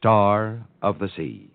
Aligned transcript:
Star 0.00 0.66
of 0.80 0.98
the 0.98 1.08
Sea. 1.14 1.50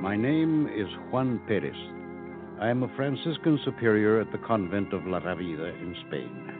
My 0.00 0.16
name 0.16 0.66
is 0.74 0.88
Juan 1.12 1.40
Perez. 1.46 1.72
I 2.60 2.70
am 2.70 2.82
a 2.82 2.88
Franciscan 2.96 3.60
superior 3.64 4.20
at 4.20 4.32
the 4.32 4.38
convent 4.38 4.92
of 4.92 5.06
La 5.06 5.20
Rabida 5.20 5.80
in 5.80 5.94
Spain. 6.08 6.52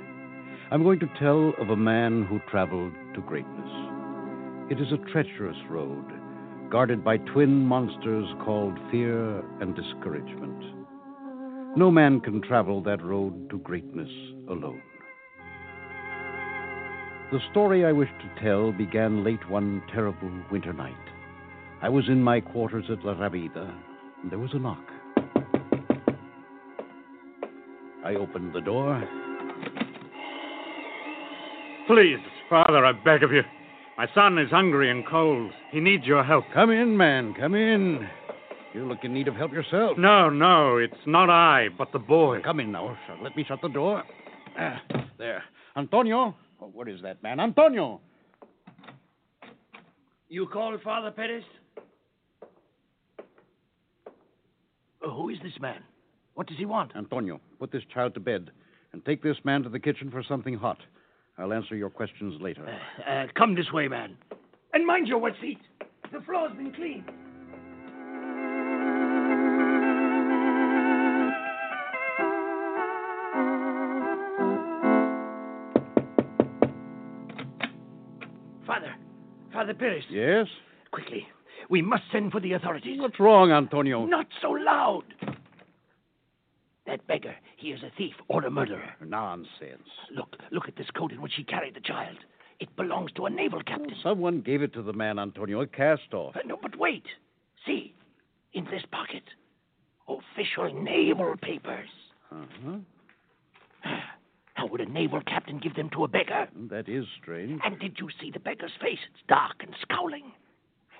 I'm 0.70 0.84
going 0.84 1.00
to 1.00 1.10
tell 1.18 1.54
of 1.60 1.70
a 1.70 1.76
man 1.76 2.24
who 2.24 2.38
traveled 2.48 2.92
to 3.16 3.20
greatness. 3.22 3.87
It 4.70 4.80
is 4.82 4.92
a 4.92 5.10
treacherous 5.10 5.56
road, 5.70 6.04
guarded 6.70 7.02
by 7.02 7.16
twin 7.16 7.64
monsters 7.64 8.28
called 8.44 8.78
fear 8.90 9.38
and 9.62 9.74
discouragement. 9.74 10.62
No 11.74 11.90
man 11.90 12.20
can 12.20 12.42
travel 12.42 12.82
that 12.82 13.02
road 13.02 13.48
to 13.48 13.58
greatness 13.60 14.10
alone. 14.50 14.82
The 17.32 17.40
story 17.50 17.86
I 17.86 17.92
wish 17.92 18.10
to 18.10 18.42
tell 18.42 18.72
began 18.72 19.24
late 19.24 19.48
one 19.48 19.82
terrible 19.90 20.30
winter 20.52 20.74
night. 20.74 20.94
I 21.80 21.88
was 21.88 22.06
in 22.08 22.22
my 22.22 22.40
quarters 22.40 22.84
at 22.90 23.02
La 23.06 23.14
Rabida, 23.14 23.74
and 24.22 24.30
there 24.30 24.38
was 24.38 24.52
a 24.52 24.58
knock. 24.58 24.84
I 28.04 28.16
opened 28.16 28.52
the 28.52 28.60
door. 28.60 29.02
Please, 31.86 32.18
Father, 32.50 32.84
I 32.84 32.92
beg 32.92 33.22
of 33.22 33.32
you. 33.32 33.42
My 33.98 34.06
son 34.14 34.38
is 34.38 34.48
hungry 34.48 34.92
and 34.92 35.04
cold. 35.04 35.50
He 35.72 35.80
needs 35.80 36.04
your 36.04 36.22
help. 36.22 36.44
Come 36.54 36.70
in, 36.70 36.96
man, 36.96 37.34
come 37.34 37.56
in. 37.56 38.08
You 38.72 38.86
look 38.86 38.98
in 39.02 39.12
need 39.12 39.26
of 39.26 39.34
help 39.34 39.52
yourself. 39.52 39.98
No, 39.98 40.30
no, 40.30 40.76
it's 40.76 40.94
not 41.04 41.28
I, 41.28 41.66
but 41.76 41.90
the 41.90 41.98
boy. 41.98 42.40
Come 42.44 42.60
in 42.60 42.70
now. 42.70 42.96
Let 43.20 43.36
me 43.36 43.44
shut 43.48 43.60
the 43.60 43.68
door. 43.68 44.04
Ah, 44.56 44.80
there. 45.18 45.42
Antonio. 45.76 46.36
Oh, 46.62 46.70
what 46.72 46.88
is 46.88 47.02
that, 47.02 47.20
man? 47.24 47.40
Antonio. 47.40 48.00
You 50.28 50.46
called 50.46 50.80
Father 50.82 51.10
Perez? 51.10 51.42
Uh, 55.04 55.10
who 55.10 55.28
is 55.30 55.38
this 55.42 55.58
man? 55.60 55.82
What 56.34 56.46
does 56.46 56.56
he 56.56 56.66
want? 56.66 56.92
Antonio, 56.94 57.40
put 57.58 57.72
this 57.72 57.82
child 57.92 58.14
to 58.14 58.20
bed 58.20 58.52
and 58.92 59.04
take 59.04 59.24
this 59.24 59.38
man 59.42 59.64
to 59.64 59.68
the 59.68 59.80
kitchen 59.80 60.08
for 60.08 60.22
something 60.22 60.54
hot. 60.54 60.78
I'll 61.38 61.52
answer 61.52 61.76
your 61.76 61.90
questions 61.90 62.40
later. 62.40 62.66
Uh, 62.66 63.10
uh, 63.10 63.26
come 63.36 63.54
this 63.54 63.70
way, 63.72 63.88
man. 63.88 64.16
And 64.72 64.86
mind 64.86 65.06
your 65.06 65.18
wet 65.18 65.34
feet. 65.40 65.60
The 66.12 66.20
floor's 66.20 66.52
been 66.56 66.72
cleaned. 66.72 67.04
Father, 78.66 78.94
Father 79.52 79.74
Perez. 79.74 80.04
Yes? 80.10 80.46
Quickly, 80.90 81.26
we 81.70 81.82
must 81.82 82.02
send 82.10 82.32
for 82.32 82.40
the 82.40 82.52
authorities. 82.52 83.00
What's 83.00 83.20
wrong, 83.20 83.52
Antonio? 83.52 84.04
Not 84.06 84.26
so 84.42 84.50
loud. 84.50 85.04
That 86.98 87.06
beggar, 87.06 87.36
he 87.56 87.68
is 87.68 87.82
a 87.82 87.92
thief 87.96 88.14
or 88.28 88.44
a 88.44 88.50
murderer. 88.50 88.94
Nonsense. 89.04 89.88
Look, 90.14 90.36
look 90.50 90.66
at 90.68 90.76
this 90.76 90.90
coat 90.96 91.12
in 91.12 91.20
which 91.20 91.34
he 91.36 91.44
carried 91.44 91.74
the 91.74 91.80
child. 91.80 92.16
It 92.60 92.74
belongs 92.76 93.12
to 93.12 93.26
a 93.26 93.30
naval 93.30 93.62
captain. 93.62 93.94
Someone 94.02 94.40
gave 94.40 94.62
it 94.62 94.72
to 94.72 94.82
the 94.82 94.92
man, 94.92 95.18
Antonio. 95.18 95.60
A 95.60 95.66
cast 95.66 96.12
off. 96.12 96.34
Uh, 96.34 96.40
no, 96.44 96.58
but 96.60 96.76
wait. 96.76 97.04
See, 97.64 97.94
in 98.52 98.64
this 98.64 98.82
pocket, 98.90 99.22
official 100.08 100.82
naval 100.82 101.36
papers. 101.40 101.88
Uh-huh. 102.32 102.78
How 104.54 104.66
would 104.66 104.80
a 104.80 104.90
naval 104.90 105.20
captain 105.20 105.58
give 105.58 105.76
them 105.76 105.90
to 105.90 106.02
a 106.02 106.08
beggar? 106.08 106.48
That 106.68 106.88
is 106.88 107.04
strange. 107.22 107.60
And 107.64 107.78
did 107.78 107.98
you 108.00 108.08
see 108.20 108.32
the 108.32 108.40
beggar's 108.40 108.72
face? 108.80 108.98
It's 109.12 109.22
dark 109.28 109.58
and 109.60 109.72
scowling. 109.82 110.32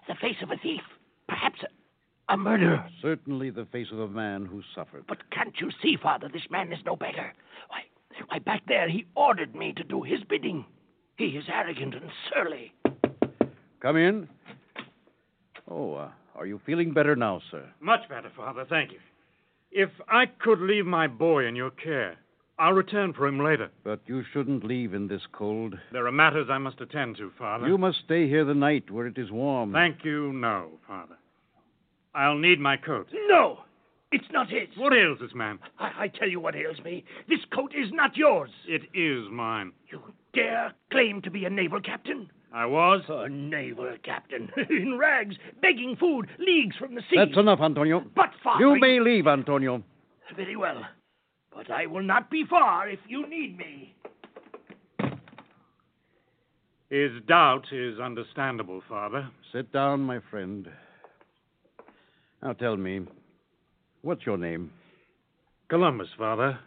The 0.06 0.14
face 0.14 0.37
of 0.43 0.52
a 0.52 0.56
thief. 0.56 0.82
Perhaps 1.26 1.58
a, 2.28 2.34
a 2.34 2.36
murderer. 2.36 2.84
Certainly 3.02 3.50
the 3.50 3.66
face 3.66 3.88
of 3.92 4.00
a 4.00 4.08
man 4.08 4.46
who 4.46 4.62
suffered. 4.75 5.04
But 5.06 5.30
can't 5.30 5.54
you 5.60 5.70
see, 5.82 5.96
Father, 6.00 6.28
this 6.32 6.50
man 6.50 6.72
is 6.72 6.78
no 6.84 6.96
beggar? 6.96 7.32
Why, 7.69 7.80
why, 8.28 8.38
back 8.38 8.62
there 8.66 8.88
he 8.88 9.06
ordered 9.14 9.54
me 9.54 9.72
to 9.75 9.84
do 9.84 10.02
his 10.02 10.20
bidding. 10.28 10.64
He 11.16 11.26
is 11.26 11.44
arrogant 11.48 11.94
and 11.94 12.10
surly. 12.32 12.72
Come 13.80 13.96
in. 13.96 14.28
Oh, 15.70 15.94
uh, 15.94 16.08
are 16.34 16.46
you 16.46 16.60
feeling 16.64 16.92
better 16.92 17.16
now, 17.16 17.40
sir? 17.50 17.64
Much 17.80 18.08
better, 18.08 18.31
Father, 18.36 18.64
thank 18.69 18.92
you. 18.92 18.98
If 19.70 19.90
I 20.08 20.26
could 20.26 20.60
leave 20.60 20.86
my 20.86 21.06
boy 21.06 21.46
in 21.46 21.54
your 21.54 21.70
care, 21.70 22.16
I'll 22.58 22.72
return 22.72 23.12
for 23.12 23.26
him 23.26 23.44
later. 23.44 23.70
But 23.84 24.00
you 24.06 24.24
shouldn't 24.32 24.64
leave 24.64 24.94
in 24.94 25.08
this 25.08 25.22
cold. 25.31 25.74
There 25.92 26.06
are 26.06 26.12
matters 26.12 26.48
I 26.50 26.58
must 26.58 26.81
attend 26.81 27.16
to, 27.19 27.31
Father. 27.38 27.69
You 27.69 27.78
must 27.78 27.98
stay 28.04 28.28
here 28.28 28.44
the 28.44 28.54
night 28.54 28.90
where 28.90 29.06
it 29.06 29.19
is 29.19 29.31
warm. 29.31 29.72
Thank 29.72 30.04
you, 30.04 30.32
no, 30.32 30.70
Father. 30.86 31.18
I'll 32.14 32.38
need 32.38 32.58
my 32.58 32.76
coat. 32.76 33.08
No, 33.28 33.58
it's 34.10 34.31
not 34.32 34.49
his. 34.49 34.69
What 34.76 34.93
ails 34.93 35.19
this 35.20 35.34
man? 35.34 35.58
I, 35.78 36.05
I 36.05 36.08
tell 36.08 36.28
you 36.28 36.40
what 36.40 36.56
ails 36.56 36.78
me. 36.84 37.05
This 37.28 37.40
coat 37.55 37.72
is 37.75 37.93
not 37.93 38.16
yours. 38.16 38.50
It 38.66 38.82
is 38.94 39.31
mine. 39.31 39.72
You 39.90 40.00
dare 40.34 40.72
claim 40.90 41.20
to 41.22 41.31
be 41.31 41.44
a 41.44 41.50
naval 41.50 41.81
captain? 41.81 42.31
I 42.52 42.64
was. 42.64 43.02
A 43.08 43.28
naval 43.28 43.94
captain. 44.02 44.50
In 44.70 44.96
rags, 44.99 45.37
begging 45.60 45.96
food, 45.99 46.28
leagues 46.38 46.76
from 46.76 46.94
the 46.94 47.02
sea. 47.02 47.16
That's 47.16 47.38
enough, 47.38 47.60
Antonio. 47.60 48.02
But, 48.16 48.31
Father. 48.43 48.64
You 48.64 48.81
may 48.81 49.00
leave, 49.00 49.26
Antonio. 49.26 49.82
Very 50.34 50.56
well. 50.56 50.82
But 51.55 51.70
I 51.70 51.87
will 51.87 52.02
not 52.02 52.31
be 52.31 52.44
far 52.49 52.88
if 52.88 53.00
you 53.06 53.28
need 53.28 53.58
me. 53.58 53.94
His 56.88 57.10
doubt 57.26 57.66
is 57.70 58.00
understandable, 58.00 58.82
Father. 58.88 59.28
Sit 59.52 59.70
down, 59.72 60.00
my 60.00 60.20
friend. 60.31 60.69
Now 62.43 62.52
tell 62.52 62.76
me, 62.76 63.00
what's 64.02 64.25
your 64.26 64.38
name? 64.38 64.70
Columbus, 65.69 66.08
Father. 66.17 66.58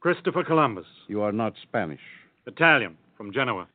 Christopher 0.00 0.44
Columbus. 0.44 0.86
You 1.08 1.22
are 1.22 1.32
not 1.32 1.54
Spanish, 1.62 2.00
Italian, 2.46 2.96
from 3.16 3.32
Genoa. 3.32 3.66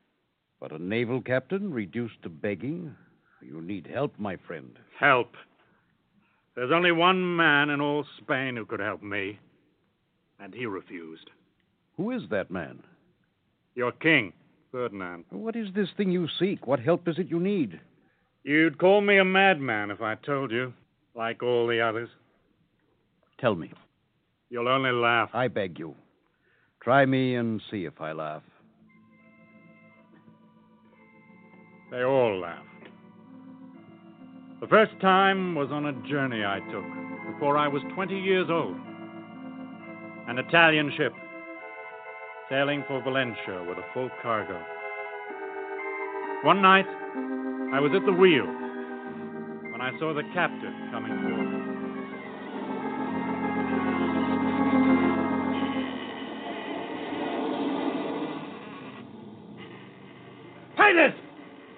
but 0.59 0.71
a 0.71 0.81
naval 0.81 1.21
captain 1.21 1.73
reduced 1.73 2.21
to 2.23 2.29
begging? 2.29 2.95
You 3.41 3.61
need 3.61 3.87
help, 3.91 4.13
my 4.19 4.37
friend. 4.47 4.77
Help. 4.97 5.33
There's 6.55 6.71
only 6.71 6.91
one 6.91 7.35
man 7.35 7.69
in 7.69 7.81
all 7.81 8.05
Spain 8.19 8.55
who 8.55 8.65
could 8.65 8.79
help 8.79 9.01
me. 9.01 9.39
And 10.39 10.53
he 10.53 10.65
refused. 10.67 11.29
Who 11.97 12.11
is 12.11 12.21
that 12.29 12.51
man? 12.51 12.83
Your 13.75 13.91
king, 13.91 14.33
Ferdinand. 14.71 15.25
What 15.31 15.55
is 15.55 15.67
this 15.73 15.89
thing 15.97 16.11
you 16.11 16.27
seek? 16.39 16.67
What 16.67 16.79
help 16.79 17.07
is 17.07 17.17
it 17.17 17.29
you 17.29 17.39
need? 17.39 17.79
You'd 18.43 18.77
call 18.77 19.01
me 19.01 19.17
a 19.17 19.25
madman 19.25 19.91
if 19.91 20.01
I 20.01 20.15
told 20.15 20.51
you, 20.51 20.73
like 21.15 21.43
all 21.43 21.67
the 21.67 21.81
others. 21.81 22.09
Tell 23.39 23.55
me. 23.55 23.71
You'll 24.49 24.67
only 24.67 24.91
laugh. 24.91 25.29
I 25.33 25.47
beg 25.47 25.79
you. 25.79 25.95
Try 26.81 27.05
me 27.05 27.35
and 27.35 27.61
see 27.69 27.85
if 27.85 28.01
I 28.01 28.11
laugh. 28.11 28.43
They 31.91 32.03
all 32.03 32.39
laughed. 32.39 32.67
The 34.61 34.67
first 34.67 34.91
time 35.01 35.55
was 35.55 35.69
on 35.71 35.85
a 35.87 36.07
journey 36.07 36.43
I 36.45 36.59
took 36.71 37.33
before 37.33 37.57
I 37.57 37.67
was 37.67 37.81
20 37.95 38.19
years 38.19 38.47
old. 38.49 38.77
An 40.27 40.37
Italian 40.37 40.91
ship 40.95 41.13
sailing 42.49 42.83
for 42.87 43.01
Valencia 43.01 43.63
with 43.67 43.77
a 43.77 43.85
full 43.93 44.09
cargo. 44.21 44.61
One 46.43 46.61
night, 46.61 46.85
I 47.73 47.79
was 47.79 47.91
at 47.95 48.05
the 48.05 48.13
wheel 48.13 48.45
when 49.81 49.95
I 49.95 49.99
saw 49.99 50.13
the 50.13 50.23
captain 50.33 50.89
coming 50.91 51.11
forward. 51.21 51.57
Pilot! 60.77 61.15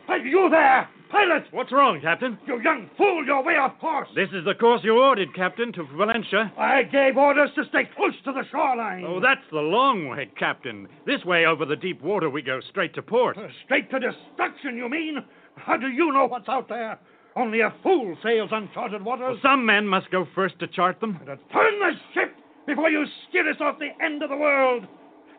Are 0.10 0.18
you 0.18 0.50
there? 0.50 0.90
Pilot! 1.10 1.44
What's 1.52 1.72
wrong, 1.72 2.02
Captain? 2.02 2.38
You 2.48 2.60
young 2.62 2.90
fool, 2.98 3.24
you're 3.26 3.44
way 3.44 3.54
off 3.54 3.80
course. 3.80 4.10
This 4.16 4.30
is 4.34 4.44
the 4.46 4.56
course 4.56 4.82
you 4.84 4.98
ordered, 5.00 5.34
Captain, 5.36 5.72
to 5.74 5.84
Valencia. 5.96 6.52
I 6.58 6.84
gave 6.84 7.16
orders 7.16 7.52
to 7.56 7.64
stay 7.70 7.88
close 7.96 8.16
to 8.26 8.34
the 8.34 8.44
shoreline. 8.52 9.06
Oh, 9.08 9.20
that's 9.22 9.46
the 9.52 9.60
long 9.60 10.10
way, 10.10 10.30
Captain. 10.38 10.88
This 11.06 11.24
way 11.24 11.46
over 11.46 11.66
the 11.66 11.76
deep 11.76 12.02
water, 12.02 12.30
we 12.30 12.42
go 12.42 12.60
straight 12.70 12.96
to 12.96 13.02
port. 13.02 13.38
Uh, 13.38 13.48
Straight 13.66 13.90
to 13.92 14.00
destruction, 14.00 14.76
you 14.76 14.90
mean? 14.90 15.20
How 15.56 15.78
do 15.78 15.88
you 15.88 16.12
know 16.12 16.26
what's 16.26 16.50
out 16.50 16.68
there? 16.68 17.00
Only 17.36 17.62
a 17.62 17.74
fool 17.82 18.16
sails 18.22 18.50
uncharted 18.52 19.04
waters. 19.04 19.40
Well, 19.44 19.52
some 19.52 19.66
men 19.66 19.88
must 19.88 20.12
go 20.12 20.28
first 20.36 20.60
to 20.60 20.68
chart 20.68 21.00
them. 21.00 21.20
To 21.26 21.26
turn 21.26 21.80
the 21.80 21.92
ship 22.14 22.36
before 22.68 22.90
you 22.90 23.06
steer 23.30 23.50
us 23.50 23.58
off 23.60 23.80
the 23.80 23.90
end 24.04 24.22
of 24.22 24.30
the 24.30 24.38
world. 24.38 24.86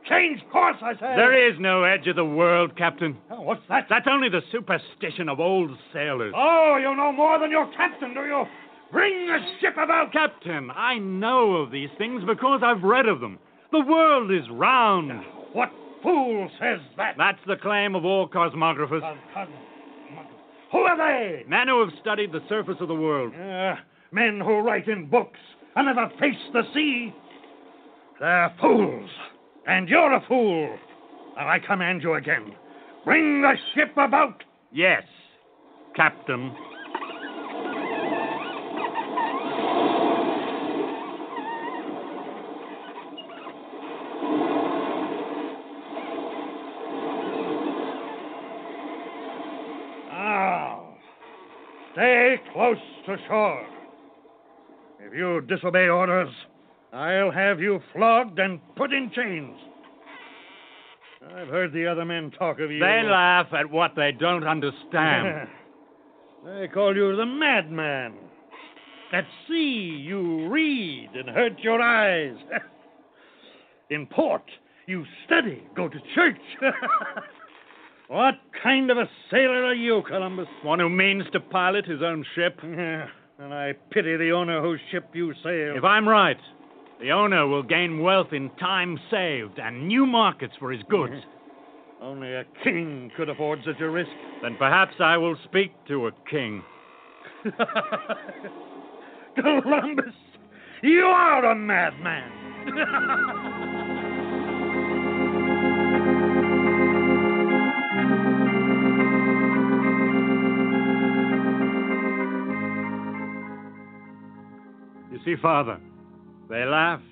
Change 0.08 0.40
course, 0.52 0.76
I 0.82 0.94
say. 0.94 1.16
There 1.16 1.50
is 1.50 1.58
no 1.58 1.84
edge 1.84 2.06
of 2.08 2.16
the 2.16 2.24
world, 2.24 2.76
Captain. 2.76 3.16
Oh, 3.30 3.40
what's 3.40 3.62
that? 3.68 3.86
That's 3.88 4.06
only 4.10 4.28
the 4.28 4.42
superstition 4.52 5.28
of 5.28 5.40
old 5.40 5.70
sailors. 5.92 6.34
Oh, 6.36 6.76
you 6.78 6.94
know 6.94 7.10
more 7.12 7.38
than 7.38 7.50
your 7.50 7.70
captain, 7.74 8.12
do 8.12 8.20
you? 8.20 8.44
Bring 8.92 9.26
the 9.26 9.38
ship 9.60 9.74
about. 9.78 10.12
Captain, 10.12 10.70
I 10.70 10.98
know 10.98 11.56
of 11.56 11.70
these 11.70 11.88
things 11.96 12.22
because 12.26 12.60
I've 12.62 12.82
read 12.82 13.06
of 13.06 13.20
them. 13.20 13.38
The 13.72 13.80
world 13.80 14.30
is 14.30 14.48
round. 14.50 15.10
What 15.52 15.70
fool 16.02 16.50
says 16.60 16.80
that? 16.96 17.14
That's 17.16 17.40
the 17.46 17.56
claim 17.56 17.94
of 17.94 18.04
all 18.04 18.28
cosmographers. 18.28 19.00
Cos- 19.00 19.16
cos- 19.32 19.48
Who 20.74 20.80
are 20.80 20.96
they? 20.96 21.44
Men 21.46 21.68
who 21.68 21.78
have 21.84 21.94
studied 22.00 22.32
the 22.32 22.40
surface 22.48 22.74
of 22.80 22.88
the 22.88 22.96
world. 22.96 23.32
Uh, 23.32 23.76
men 24.10 24.40
who 24.40 24.58
write 24.58 24.88
in 24.88 25.06
books 25.06 25.38
and 25.76 25.86
never 25.86 26.10
face 26.18 26.34
the 26.52 26.62
sea. 26.74 27.14
They're 28.18 28.52
fools. 28.60 29.08
And 29.68 29.88
you're 29.88 30.12
a 30.12 30.24
fool. 30.26 30.76
Now 31.36 31.48
I 31.48 31.60
command 31.60 32.02
you 32.02 32.14
again. 32.14 32.56
Bring 33.04 33.40
the 33.40 33.54
ship 33.76 33.92
about. 33.96 34.42
Yes, 34.72 35.04
Captain. 35.94 36.52
Now, 50.10 50.94
stay 51.92 52.36
close 53.04 53.18
to 53.18 53.26
shore. 53.28 53.66
If 55.00 55.14
you 55.14 55.40
disobey 55.42 55.88
orders, 55.88 56.28
I'll 56.92 57.30
have 57.30 57.60
you 57.60 57.80
flogged 57.92 58.38
and 58.38 58.60
put 58.76 58.92
in 58.92 59.10
chains. 59.14 59.56
I've 61.36 61.48
heard 61.48 61.72
the 61.72 61.86
other 61.86 62.04
men 62.04 62.30
talk 62.38 62.60
of 62.60 62.70
you. 62.70 62.78
They 62.78 63.02
laugh 63.04 63.46
at 63.52 63.70
what 63.70 63.92
they 63.96 64.12
don't 64.12 64.46
understand. 64.46 65.48
they 66.44 66.68
call 66.68 66.94
you 66.94 67.16
the 67.16 67.26
madman. 67.26 68.14
At 69.12 69.24
sea, 69.48 70.02
you 70.04 70.48
read 70.48 71.10
and 71.14 71.28
hurt 71.28 71.58
your 71.60 71.80
eyes. 71.80 72.36
In 73.90 74.06
port, 74.06 74.42
you 74.86 75.04
study, 75.26 75.62
go 75.76 75.88
to 75.88 75.98
church. 76.14 76.40
what 78.08 78.34
kind 78.62 78.90
of 78.90 78.98
a 78.98 79.08
sailor 79.30 79.64
are 79.64 79.74
you, 79.74 80.02
Columbus? 80.06 80.46
One 80.62 80.78
who 80.78 80.88
means 80.88 81.24
to 81.32 81.40
pilot 81.40 81.86
his 81.86 82.02
own 82.02 82.24
ship. 82.34 82.58
Yeah, 82.62 83.06
and 83.38 83.54
I 83.54 83.72
pity 83.90 84.16
the 84.16 84.30
owner 84.30 84.60
whose 84.62 84.80
ship 84.90 85.10
you 85.12 85.32
sail. 85.42 85.74
If 85.76 85.84
I'm 85.84 86.08
right, 86.08 86.38
the 87.00 87.12
owner 87.12 87.46
will 87.46 87.62
gain 87.62 88.00
wealth 88.00 88.32
in 88.32 88.50
time 88.60 88.98
saved 89.10 89.58
and 89.58 89.88
new 89.88 90.06
markets 90.06 90.54
for 90.58 90.70
his 90.72 90.82
goods. 90.88 91.14
Only 92.02 92.34
a 92.34 92.44
king 92.62 93.10
could 93.16 93.30
afford 93.30 93.60
such 93.64 93.80
a 93.80 93.88
risk. 93.88 94.10
Then 94.42 94.56
perhaps 94.58 94.94
I 95.00 95.16
will 95.16 95.36
speak 95.44 95.72
to 95.88 96.08
a 96.08 96.12
king. 96.30 96.62
Columbus, 99.34 100.14
you 100.82 101.04
are 101.04 101.44
a 101.46 101.54
madman. 101.54 102.30
See, 115.24 115.36
Father, 115.40 115.78
they 116.48 116.64
laughed 116.64 117.02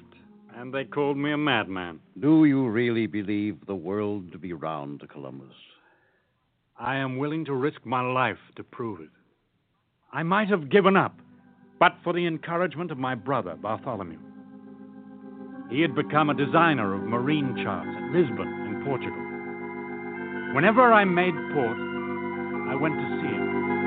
and 0.54 0.72
they 0.72 0.84
called 0.84 1.16
me 1.16 1.32
a 1.32 1.38
madman. 1.38 2.00
Do 2.20 2.44
you 2.44 2.68
really 2.68 3.06
believe 3.06 3.66
the 3.66 3.74
world 3.74 4.32
to 4.32 4.38
be 4.38 4.52
round, 4.52 5.02
Columbus? 5.10 5.54
I 6.78 6.96
am 6.96 7.16
willing 7.18 7.44
to 7.46 7.54
risk 7.54 7.84
my 7.84 8.00
life 8.00 8.38
to 8.56 8.64
prove 8.64 9.00
it. 9.00 9.08
I 10.12 10.22
might 10.22 10.48
have 10.48 10.70
given 10.70 10.96
up, 10.96 11.16
but 11.78 11.92
for 12.04 12.12
the 12.12 12.26
encouragement 12.26 12.90
of 12.90 12.98
my 12.98 13.14
brother, 13.14 13.56
Bartholomew. 13.56 14.18
He 15.70 15.80
had 15.80 15.94
become 15.94 16.28
a 16.28 16.34
designer 16.34 16.94
of 16.94 17.02
marine 17.02 17.56
charts 17.62 17.88
at 17.88 18.12
Lisbon, 18.12 18.46
in 18.46 18.82
Portugal. 18.84 20.54
Whenever 20.54 20.92
I 20.92 21.04
made 21.04 21.34
port, 21.54 21.78
I 22.68 22.74
went 22.74 22.94
to 22.94 23.20
see 23.22 23.34
him. 23.34 23.81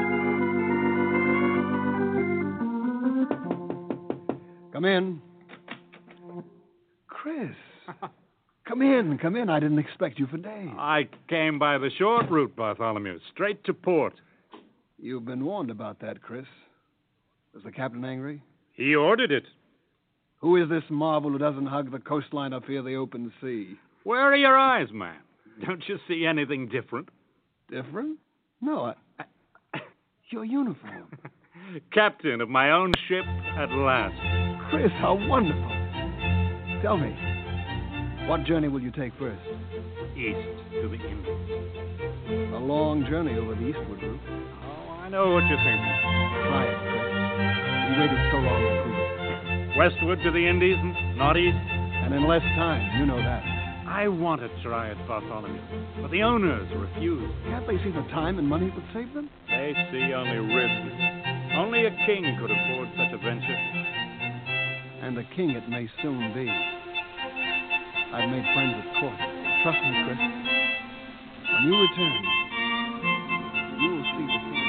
Come 4.85 4.93
in. 4.93 5.21
Chris. 7.07 7.55
come 8.67 8.83
in, 8.83 9.17
come 9.17 9.35
in. 9.35 9.49
I 9.49 9.59
didn't 9.59 9.79
expect 9.79 10.19
you 10.19 10.27
for 10.27 10.37
days. 10.37 10.69
I 10.77 11.09
came 11.27 11.57
by 11.57 11.79
the 11.79 11.89
short 11.97 12.29
route, 12.29 12.55
Bartholomew, 12.55 13.17
straight 13.33 13.63
to 13.63 13.73
port. 13.73 14.13
You've 14.99 15.25
been 15.25 15.43
warned 15.43 15.71
about 15.71 15.99
that, 16.01 16.21
Chris. 16.21 16.45
Was 17.55 17.63
the 17.63 17.71
captain 17.71 18.05
angry? 18.05 18.43
He 18.73 18.93
ordered 18.93 19.31
it. 19.31 19.45
Who 20.41 20.61
is 20.61 20.69
this 20.69 20.83
marvel 20.91 21.31
who 21.31 21.39
doesn't 21.39 21.65
hug 21.65 21.91
the 21.91 21.97
coastline 21.97 22.53
or 22.53 22.61
fear 22.61 22.83
the 22.83 22.93
open 22.93 23.33
sea? 23.41 23.79
Where 24.03 24.21
are 24.21 24.35
your 24.35 24.55
eyes, 24.55 24.89
man? 24.93 25.17
Don't 25.65 25.81
you 25.87 25.97
see 26.07 26.27
anything 26.27 26.69
different? 26.69 27.09
Different? 27.71 28.19
No, 28.61 28.83
I. 28.83 28.93
I 29.73 29.79
your 30.29 30.45
uniform. 30.45 31.07
Captain 31.91 32.39
of 32.39 32.49
my 32.49 32.69
own 32.69 32.91
ship 33.07 33.25
at 33.57 33.71
last. 33.71 34.44
Chris, 34.69 34.91
how 34.99 35.15
wonderful. 35.27 35.71
Tell 36.81 36.97
me, 36.97 37.13
what 38.27 38.43
journey 38.45 38.67
will 38.67 38.81
you 38.81 38.91
take 38.91 39.13
first? 39.19 39.41
East 40.17 40.41
to 40.81 40.89
the 40.89 40.97
Indies. 40.97 42.53
A 42.53 42.59
long 42.59 43.05
journey 43.09 43.37
over 43.37 43.53
the 43.53 43.67
eastward 43.69 44.01
route. 44.01 44.19
Oh, 44.25 45.05
I 45.05 45.09
know 45.09 45.31
what 45.31 45.45
you're 45.45 45.61
thinking. 45.61 45.95
Try 46.49 46.65
it, 46.65 46.77
Chris. 46.81 47.05
We 47.85 47.93
waited 48.01 48.21
so 48.31 48.37
long 48.41 48.61
to 48.65 48.71
prove 48.83 48.97
it. 48.97 49.77
Westward 49.77 50.19
to 50.23 50.31
the 50.31 50.47
Indies, 50.47 50.77
not 51.17 51.37
east? 51.37 51.57
And 52.05 52.13
in 52.13 52.27
less 52.27 52.43
time, 52.57 52.99
you 52.99 53.05
know 53.05 53.17
that. 53.17 53.43
I 53.87 54.07
wanted 54.07 54.49
to 54.49 54.63
try 54.63 54.89
it, 54.89 54.97
Bartholomew, 55.07 55.61
but 56.01 56.11
the 56.11 56.21
owners 56.21 56.67
refused. 56.75 57.31
Can't 57.45 57.65
they 57.67 57.77
see 57.77 57.91
the 57.91 58.03
time 58.11 58.39
and 58.39 58.47
money 58.47 58.67
it 58.67 58.75
would 58.75 58.83
save 58.93 59.13
them? 59.13 59.29
They 59.47 59.73
see 59.91 60.11
only 60.11 60.41
risk. 60.41 60.81
Only 61.55 61.85
a 61.85 61.91
king 62.05 62.25
could 62.41 62.51
afford 62.51 62.89
such 62.97 63.13
a 63.13 63.17
venture. 63.23 63.84
And 65.05 65.15
a 65.19 65.23
king 65.35 65.51
it 65.51 65.69
may 65.69 65.87
soon 66.01 66.33
be. 66.33 66.49
I've 66.49 68.27
made 68.27 68.43
friends 68.55 68.73
at 68.73 68.85
court. 68.99 69.19
Trust 69.61 69.77
me, 69.85 70.03
Chris. 70.03 70.17
When 71.53 71.61
you 71.63 71.77
return, 71.77 72.25
you 73.81 73.89
will 73.93 74.05
see 74.17 74.25
the 74.25 74.39
king. 74.49 74.65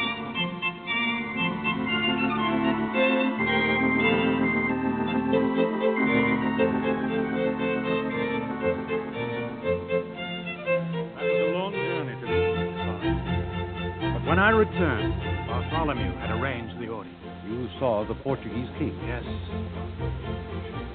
When 14.28 14.38
I 14.38 14.50
returned, 14.50 15.14
Bartholomew 15.48 16.12
had 16.18 16.30
arranged 16.38 16.78
the 16.78 16.88
audience. 16.88 17.25
You 17.46 17.68
saw 17.78 18.04
the 18.06 18.14
Portuguese 18.14 18.68
king. 18.76 18.98
Yes. 19.06 19.22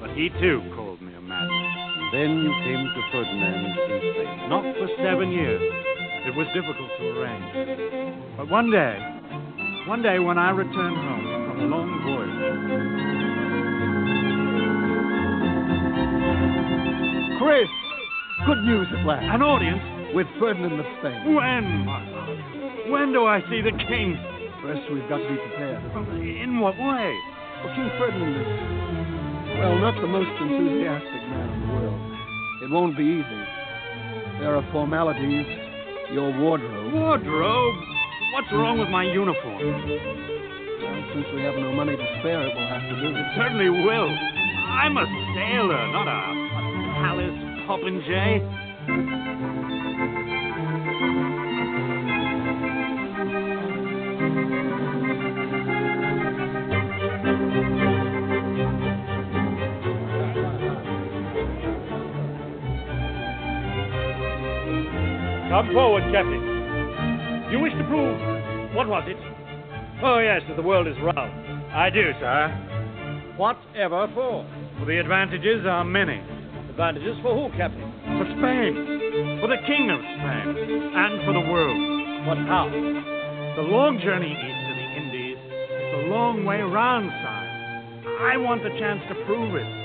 But 0.00 0.10
he 0.12 0.28
too 0.36 0.60
called 0.76 1.00
me 1.00 1.14
a 1.14 1.20
madman. 1.20 2.12
Then 2.12 2.44
you 2.44 2.52
came 2.60 2.84
to 2.84 3.00
Ferdinand 3.10 3.64
in 3.64 3.72
Spain. 4.12 4.48
Not 4.52 4.60
for 4.76 4.86
seven 5.00 5.32
years. 5.32 5.62
It 6.28 6.36
was 6.36 6.46
difficult 6.52 6.90
to 7.00 7.04
arrange. 7.16 8.36
But 8.36 8.50
one 8.50 8.70
day, 8.70 9.00
one 9.88 10.02
day 10.02 10.18
when 10.18 10.36
I 10.36 10.50
returned 10.50 10.96
home 10.96 11.24
from 11.48 11.60
a 11.60 11.64
long 11.72 11.88
voyage, 12.04 12.36
Chris! 17.40 17.68
Good 18.44 18.62
news 18.64 18.88
at 18.92 19.06
last. 19.06 19.24
an 19.24 19.40
audience. 19.40 19.80
With 20.14 20.26
Ferdinand 20.38 20.78
of 20.78 20.84
Spain. 21.00 21.34
When, 21.34 21.86
Bartholomew? 21.86 22.92
When 22.92 23.12
do 23.14 23.24
I 23.24 23.40
see 23.48 23.62
the 23.62 23.72
king? 23.88 24.20
First, 24.62 24.82
we've 24.94 25.08
got 25.08 25.18
to 25.18 25.26
be 25.26 25.34
prepared. 25.34 25.82
In 26.22 26.60
what 26.60 26.78
way? 26.78 27.10
Well, 27.64 27.74
King 27.74 27.90
Ferdinand 27.98 28.34
is, 28.38 28.46
well, 29.58 29.74
not 29.82 30.00
the 30.00 30.06
most 30.06 30.30
enthusiastic 30.38 31.22
man 31.34 31.50
in 31.50 31.60
the 31.66 31.74
world. 31.74 32.00
It 32.62 32.70
won't 32.70 32.96
be 32.96 33.02
easy. 33.02 33.42
There 34.38 34.54
are 34.54 34.62
formalities, 34.70 35.46
your 36.14 36.30
wardrobe. 36.38 36.94
Wardrobe? 36.94 37.74
What's 38.34 38.52
wrong 38.52 38.78
with 38.78 38.88
my 38.88 39.02
uniform? 39.02 39.58
Well, 39.58 41.02
since 41.10 41.26
we 41.34 41.42
have 41.42 41.58
no 41.58 41.72
money 41.74 41.96
to 41.96 42.06
spare, 42.22 42.46
it 42.46 42.54
will 42.54 42.70
have 42.70 42.86
to 42.86 42.96
do. 43.02 43.10
It 43.18 43.26
certainly 43.34 43.68
will. 43.68 44.10
I'm 44.78 44.96
a 44.96 45.06
sailor, 45.34 45.90
not 45.90 46.06
a, 46.06 46.22
a 46.22 46.94
palace 47.02 47.38
popinjay. 47.66 48.46
Come 65.52 65.68
forward, 65.74 66.00
Captain. 66.08 67.52
You 67.52 67.60
wish 67.60 67.76
to 67.76 67.84
prove. 67.84 68.16
What 68.72 68.88
was 68.88 69.04
it? 69.04 69.20
Oh, 70.02 70.16
yes, 70.16 70.40
that 70.48 70.56
the 70.56 70.62
world 70.62 70.88
is 70.88 70.96
round. 71.04 71.28
I 71.76 71.90
do, 71.90 72.08
sir. 72.18 72.48
Whatever 73.36 74.08
for? 74.14 74.48
For 74.80 74.86
the 74.86 74.96
advantages 74.96 75.66
are 75.68 75.84
many. 75.84 76.24
Advantages 76.70 77.20
for 77.20 77.36
who, 77.36 77.54
Captain? 77.54 77.84
For 78.16 78.24
Spain. 78.32 79.36
For 79.44 79.48
the 79.52 79.60
King 79.68 79.92
of 79.92 80.00
Spain. 80.00 80.56
And 80.96 81.20
for 81.28 81.36
the 81.36 81.44
world. 81.44 81.76
What 82.26 82.38
how? 82.48 82.72
The 82.72 83.68
long 83.68 84.00
journey 84.02 84.32
east 84.32 84.40
to 84.40 84.72
the 84.72 84.88
Indies 85.04 85.36
is 85.36 85.92
a 86.00 86.08
long 86.08 86.46
way 86.46 86.62
round, 86.62 87.12
sire. 87.20 88.32
I 88.32 88.38
want 88.38 88.62
the 88.62 88.72
chance 88.80 89.02
to 89.10 89.14
prove 89.26 89.54
it. 89.54 89.81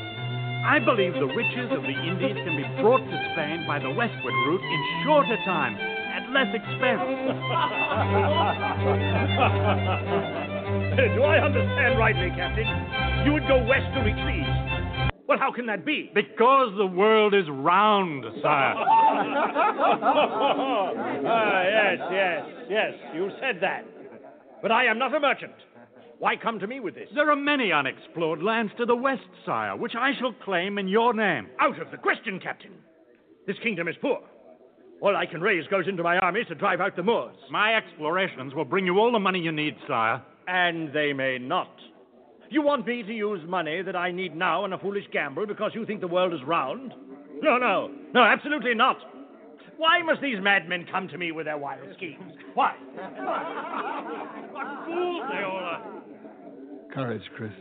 I 0.68 0.80
believe 0.80 1.14
the 1.14 1.28
riches 1.32 1.72
of 1.72 1.84
the 1.84 1.96
Indies 1.96 2.36
can 2.44 2.58
be 2.60 2.68
brought 2.84 3.00
to 3.00 3.18
Spain 3.32 3.64
by 3.66 3.80
the 3.80 3.90
westward 3.90 4.36
route 4.44 4.60
in 4.60 4.84
shorter 5.06 5.38
time, 5.48 5.78
at 5.80 6.28
less 6.36 6.52
expense. 6.52 7.00
Do 11.16 11.24
I 11.24 11.40
understand 11.40 11.98
rightly, 11.98 12.28
Captain? 12.36 12.68
You 13.26 13.32
would 13.32 13.48
go 13.48 13.64
west 13.64 13.88
to 13.96 14.04
reach 14.04 14.20
the 14.20 14.44
east. 14.44 15.16
Well, 15.26 15.40
how 15.40 15.54
can 15.56 15.66
that 15.68 15.86
be? 15.86 16.12
because 16.14 16.76
the 16.78 16.86
world 16.86 17.34
is 17.34 17.48
round, 17.50 18.26
sire. 18.42 18.76
ah, 18.84 18.84
yes, 21.64 21.98
yes, 22.12 22.46
yes, 22.70 22.92
you 23.16 23.32
said 23.40 23.62
that. 23.62 23.86
But 24.62 24.74
I 24.74 24.84
am 24.88 25.00
not 25.00 25.16
a 25.16 25.20
merchant. 25.22 25.54
Why 26.20 26.36
come 26.36 26.60
to 26.60 26.68
me 26.68 26.80
with 26.80 26.96
this? 26.96 27.10
There 27.14 27.30
are 27.30 27.36
many 27.36 27.72
unexplored 27.72 28.42
lands 28.42 28.72
to 28.78 28.86
the 28.86 28.96
west, 28.96 29.22
sire, 29.46 29.76
which 29.76 29.94
I 29.96 30.12
shall 30.20 30.34
claim 30.44 30.78
in 30.78 30.88
your 30.88 31.14
name. 31.14 31.48
Out 31.60 31.80
of 31.80 31.92
the 31.92 31.98
question, 31.98 32.40
Captain. 32.40 32.72
This 33.46 33.58
kingdom 33.62 33.88
is 33.88 33.96
poor. 34.02 34.20
All 35.00 35.16
I 35.16 35.28
can 35.28 35.42
raise 35.42 35.68
goes 35.68 35.88
into 35.88 36.02
my 36.02 36.18
armies 36.18 36.48
to 36.48 36.56
drive 36.56 36.82
out 36.82 36.96
the 36.96 37.04
Moors. 37.04 37.36
My 37.52 37.76
explorations 37.76 38.56
will 38.56 38.66
bring 38.66 38.86
you 38.86 38.98
all 38.98 39.12
the 39.12 39.20
money 39.20 39.40
you 39.40 39.52
need, 39.52 39.76
sire. 39.88 40.24
And 40.48 40.92
they 40.92 41.14
may 41.14 41.38
not. 41.38 41.70
You 42.50 42.64
want 42.64 42.88
me 42.88 43.04
to 43.04 43.14
use 43.14 43.42
money 43.48 43.84
that 43.84 43.96
I 43.96 44.12
need 44.12 44.36
now 44.36 44.66
in 44.66 44.74
a 44.74 44.80
foolish 44.80 45.04
gamble 45.12 45.46
because 45.46 45.72
you 45.76 45.86
think 45.86 46.02
the 46.02 46.08
world 46.08 46.34
is 46.34 46.40
round? 46.48 46.94
No, 47.42 47.58
no, 47.58 47.92
no, 48.14 48.24
absolutely 48.24 48.74
not. 48.74 48.98
Why 49.78 50.02
must 50.02 50.22
these 50.22 50.42
madmen 50.42 50.88
come 50.92 51.08
to 51.10 51.18
me 51.18 51.32
with 51.32 51.46
their 51.46 51.58
wild 51.58 51.88
schemes? 51.96 52.34
Why? 52.54 52.74
what 54.52 54.86
fools 54.86 55.24
they 55.32 55.44
all 55.44 55.58
are. 55.58 55.84
Courage, 56.94 57.24
Chris. 57.36 57.52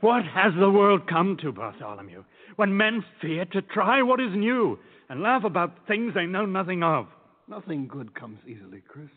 What 0.00 0.24
has 0.24 0.52
the 0.58 0.70
world 0.70 1.06
come 1.06 1.36
to, 1.42 1.52
Bartholomew, 1.52 2.24
when 2.56 2.76
men 2.76 3.04
fear 3.20 3.44
to 3.46 3.60
try 3.60 4.02
what 4.02 4.20
is 4.20 4.34
new 4.34 4.78
and 5.10 5.20
laugh 5.22 5.44
about 5.44 5.86
things 5.86 6.14
they 6.14 6.24
know 6.24 6.46
nothing 6.46 6.82
of? 6.82 7.06
Nothing 7.48 7.86
good 7.86 8.14
comes 8.14 8.38
easily, 8.46 8.82
Chris. 8.88 9.10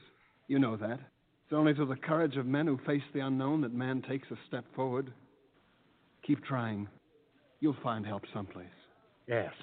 You 0.48 0.60
know 0.60 0.76
that. 0.76 1.00
It's 1.00 1.54
only 1.54 1.74
through 1.74 1.88
the 1.88 1.96
courage 1.96 2.36
of 2.36 2.46
men 2.46 2.68
who 2.68 2.78
face 2.86 3.04
the 3.14 3.22
unknown 3.22 3.62
that 3.62 3.74
man 3.74 4.02
takes 4.02 4.30
a 4.32 4.38
step 4.48 4.66
forward. 4.76 5.14
Keep 6.28 6.44
trying. 6.44 6.88
You'll 7.62 7.78
find 7.82 8.06
help 8.06 8.24
someplace. 8.34 8.68
Yes. 9.28 9.54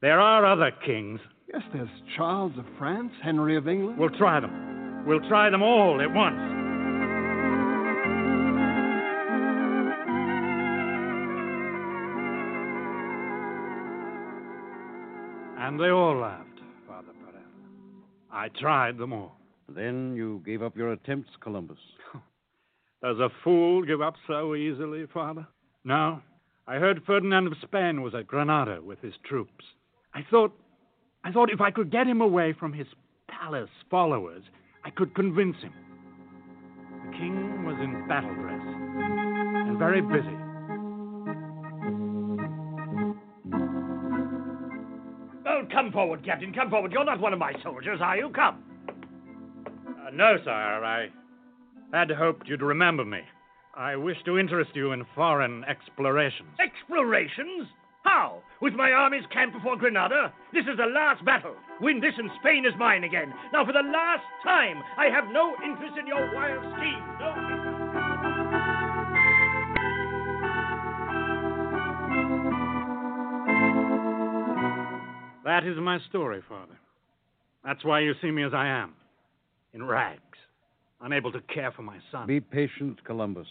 There 0.00 0.20
are 0.20 0.44
other 0.44 0.72
kings. 0.84 1.20
Yes, 1.52 1.62
there's 1.72 1.88
Charles 2.16 2.52
of 2.58 2.64
France, 2.78 3.12
Henry 3.22 3.56
of 3.56 3.68
England. 3.68 3.98
We'll 3.98 4.10
try 4.10 4.40
them. 4.40 5.04
We'll 5.06 5.26
try 5.28 5.50
them 5.50 5.62
all 5.62 6.00
at 6.00 6.12
once. 6.12 6.40
And 15.58 15.80
they 15.80 15.88
all 15.88 16.18
laughed, 16.20 16.60
Father 16.86 17.12
Perez. 17.24 17.46
I 18.30 18.48
tried 18.60 18.98
them 18.98 19.12
all. 19.12 19.36
Then 19.68 20.14
you 20.16 20.42
gave 20.44 20.62
up 20.62 20.76
your 20.76 20.92
attempts, 20.92 21.30
Columbus. 21.40 21.78
Does 23.02 23.18
a 23.18 23.28
fool 23.42 23.82
give 23.82 24.00
up 24.00 24.14
so 24.26 24.54
easily, 24.54 25.06
Father? 25.12 25.46
No. 25.84 26.20
I 26.66 26.76
heard 26.76 27.02
Ferdinand 27.06 27.46
of 27.46 27.54
Spain 27.62 28.02
was 28.02 28.14
at 28.14 28.26
Granada 28.26 28.80
with 28.82 29.00
his 29.00 29.14
troops. 29.26 29.64
I 30.14 30.20
thought, 30.30 30.52
I 31.24 31.32
thought 31.32 31.50
if 31.50 31.60
I 31.60 31.70
could 31.70 31.90
get 31.90 32.06
him 32.06 32.20
away 32.20 32.52
from 32.52 32.72
his 32.72 32.86
palace 33.28 33.70
followers, 33.90 34.42
I 34.84 34.90
could 34.90 35.14
convince 35.14 35.56
him. 35.56 35.72
The 37.06 37.12
king 37.16 37.64
was 37.64 37.76
in 37.82 38.06
battle 38.06 38.34
dress 38.34 38.60
and 38.60 39.78
very 39.78 40.02
busy. 40.02 40.36
Oh, 45.46 45.66
come 45.72 45.92
forward, 45.92 46.24
Captain. 46.24 46.52
Come 46.52 46.68
forward. 46.68 46.92
You're 46.92 47.04
not 47.04 47.20
one 47.20 47.32
of 47.32 47.38
my 47.38 47.52
soldiers, 47.62 48.00
are 48.02 48.16
you? 48.16 48.30
Come. 48.30 48.62
Uh, 50.06 50.10
no, 50.12 50.36
sire, 50.44 50.84
I 50.84 51.08
had 51.92 52.10
hoped 52.10 52.48
you'd 52.48 52.60
remember 52.60 53.04
me. 53.04 53.20
I 53.76 53.96
wish 53.96 54.16
to 54.26 54.38
interest 54.38 54.70
you 54.74 54.92
in 54.92 55.04
foreign 55.14 55.64
explorations. 55.64 56.48
Explorations? 56.60 57.66
How? 58.14 58.42
With 58.62 58.74
my 58.74 58.92
armies 58.92 59.24
camped 59.32 59.56
before 59.56 59.76
Granada? 59.76 60.32
This 60.52 60.62
is 60.70 60.76
the 60.76 60.86
last 60.86 61.24
battle. 61.24 61.56
Win 61.80 61.98
this 61.98 62.14
and 62.16 62.30
Spain 62.38 62.64
is 62.64 62.72
mine 62.78 63.02
again. 63.02 63.34
Now, 63.52 63.66
for 63.66 63.72
the 63.72 63.82
last 63.82 64.22
time, 64.44 64.80
I 64.96 65.06
have 65.06 65.24
no 65.32 65.52
interest 65.64 65.94
in 65.98 66.06
your 66.06 66.32
wild 66.32 66.62
schemes. 66.76 67.02
No. 67.18 67.34
That 75.44 75.64
is 75.64 75.76
my 75.78 75.98
story, 76.08 76.40
Father. 76.48 76.78
That's 77.64 77.84
why 77.84 77.98
you 77.98 78.14
see 78.22 78.30
me 78.30 78.44
as 78.44 78.54
I 78.54 78.68
am 78.68 78.94
in 79.72 79.82
rags, 79.82 80.38
unable 81.00 81.32
to 81.32 81.40
care 81.52 81.72
for 81.72 81.82
my 81.82 81.98
son. 82.12 82.28
Be 82.28 82.38
patient, 82.38 83.02
Columbus. 83.04 83.48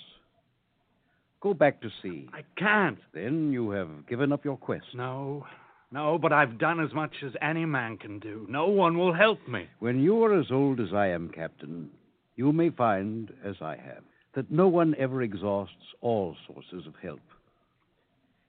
Go 1.44 1.54
back 1.54 1.82
to 1.82 1.90
sea. 2.02 2.30
I 2.32 2.44
can't. 2.58 3.00
Then 3.14 3.52
you 3.52 3.72
have 3.72 4.08
given 4.08 4.32
up 4.32 4.46
your 4.46 4.56
quest. 4.56 4.86
No, 4.94 5.46
no, 5.92 6.18
but 6.18 6.32
I've 6.32 6.58
done 6.58 6.80
as 6.80 6.94
much 6.94 7.12
as 7.22 7.34
any 7.42 7.66
man 7.66 7.98
can 7.98 8.20
do. 8.20 8.48
No 8.50 8.68
one 8.68 8.98
will 8.98 9.14
help 9.14 9.46
me. 9.46 9.68
When 9.80 10.00
you 10.00 10.24
are 10.24 10.40
as 10.40 10.46
old 10.50 10.80
as 10.80 10.94
I 10.94 11.08
am, 11.08 11.28
Captain, 11.28 11.90
you 12.38 12.54
may 12.54 12.70
find, 12.70 13.30
as 13.44 13.56
I 13.62 13.76
have, 13.76 14.04
that 14.36 14.50
no 14.50 14.70
one 14.70 14.96
ever 14.98 15.22
exhausts 15.22 15.76
all 16.00 16.38
sources 16.48 16.88
of 16.88 16.94
help. 17.04 17.20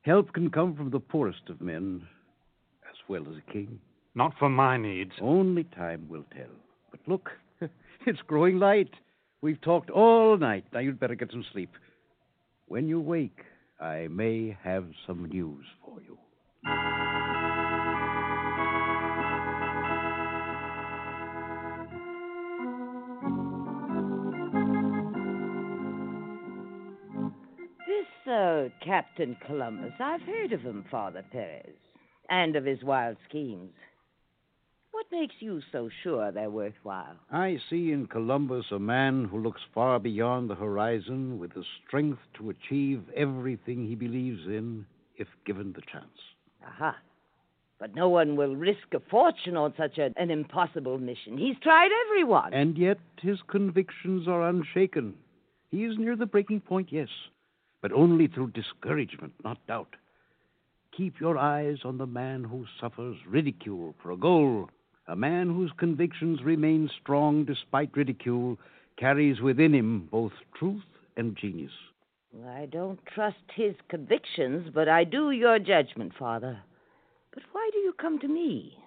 Help 0.02 0.32
can 0.32 0.48
come 0.48 0.76
from 0.76 0.90
the 0.90 1.00
poorest 1.00 1.48
of 1.48 1.60
men, 1.60 2.06
as 2.88 2.96
well 3.08 3.22
as 3.22 3.36
a 3.36 3.52
king. 3.52 3.80
Not 4.14 4.34
for 4.38 4.48
my 4.48 4.76
needs. 4.76 5.12
Only 5.20 5.64
time 5.64 6.06
will 6.08 6.26
tell. 6.32 6.54
But 6.92 7.00
look, 7.08 7.30
it's 8.06 8.22
growing 8.28 8.60
light. 8.60 8.90
We've 9.40 9.60
talked 9.60 9.90
all 9.90 10.38
night. 10.38 10.64
Now 10.72 10.78
you'd 10.78 11.00
better 11.00 11.16
get 11.16 11.32
some 11.32 11.44
sleep. 11.52 11.70
When 12.66 12.88
you 12.88 12.98
wake, 12.98 13.44
I 13.78 14.08
may 14.10 14.56
have 14.62 14.86
some 15.06 15.26
news 15.26 15.66
for 15.84 16.00
you. 16.00 16.18
This, 27.86 28.32
uh, 28.32 28.68
Captain 28.82 29.36
Columbus, 29.46 29.92
I've 30.00 30.22
heard 30.22 30.52
of 30.52 30.62
him, 30.62 30.84
Father 30.90 31.22
Perez, 31.30 31.76
and 32.30 32.56
of 32.56 32.64
his 32.64 32.82
wild 32.82 33.18
schemes. 33.28 33.72
What 35.14 35.20
makes 35.20 35.36
you 35.38 35.60
so 35.70 35.88
sure 36.02 36.32
they're 36.32 36.50
worthwhile? 36.50 37.14
I 37.30 37.58
see 37.70 37.92
in 37.92 38.08
Columbus 38.08 38.64
a 38.72 38.80
man 38.80 39.26
who 39.26 39.40
looks 39.40 39.60
far 39.72 40.00
beyond 40.00 40.50
the 40.50 40.56
horizon 40.56 41.38
with 41.38 41.54
the 41.54 41.62
strength 41.86 42.18
to 42.36 42.50
achieve 42.50 43.00
everything 43.16 43.86
he 43.86 43.94
believes 43.94 44.40
in 44.46 44.84
if 45.16 45.28
given 45.46 45.72
the 45.72 45.82
chance. 45.82 46.18
Aha. 46.66 46.96
But 47.78 47.94
no 47.94 48.08
one 48.08 48.34
will 48.34 48.56
risk 48.56 48.92
a 48.92 48.98
fortune 49.08 49.56
on 49.56 49.72
such 49.76 49.98
a, 49.98 50.10
an 50.16 50.32
impossible 50.32 50.98
mission. 50.98 51.38
He's 51.38 51.56
tried 51.62 51.90
everyone. 52.08 52.52
And 52.52 52.76
yet 52.76 52.98
his 53.22 53.38
convictions 53.46 54.26
are 54.26 54.48
unshaken. 54.48 55.14
He 55.70 55.84
is 55.84 55.96
near 55.96 56.16
the 56.16 56.26
breaking 56.26 56.62
point, 56.62 56.88
yes, 56.90 57.08
but 57.80 57.92
only 57.92 58.26
through 58.26 58.50
discouragement, 58.50 59.34
not 59.44 59.64
doubt. 59.68 59.94
Keep 60.96 61.20
your 61.20 61.38
eyes 61.38 61.78
on 61.84 61.98
the 61.98 62.06
man 62.06 62.42
who 62.42 62.66
suffers 62.80 63.16
ridicule 63.28 63.94
for 64.02 64.10
a 64.10 64.16
goal. 64.16 64.70
A 65.06 65.16
man 65.16 65.48
whose 65.48 65.70
convictions 65.76 66.42
remain 66.42 66.88
strong 67.00 67.44
despite 67.44 67.96
ridicule 67.96 68.58
carries 68.96 69.40
within 69.40 69.74
him 69.74 70.08
both 70.10 70.32
truth 70.58 70.84
and 71.16 71.36
genius. 71.36 71.72
I 72.46 72.66
don't 72.66 72.98
trust 73.06 73.44
his 73.54 73.74
convictions, 73.88 74.70
but 74.74 74.88
I 74.88 75.04
do 75.04 75.30
your 75.30 75.58
judgment, 75.58 76.12
Father. 76.18 76.58
But 77.32 77.42
why 77.52 77.68
do 77.72 77.78
you 77.78 77.92
come 77.92 78.18
to 78.20 78.28
me? 78.28 78.78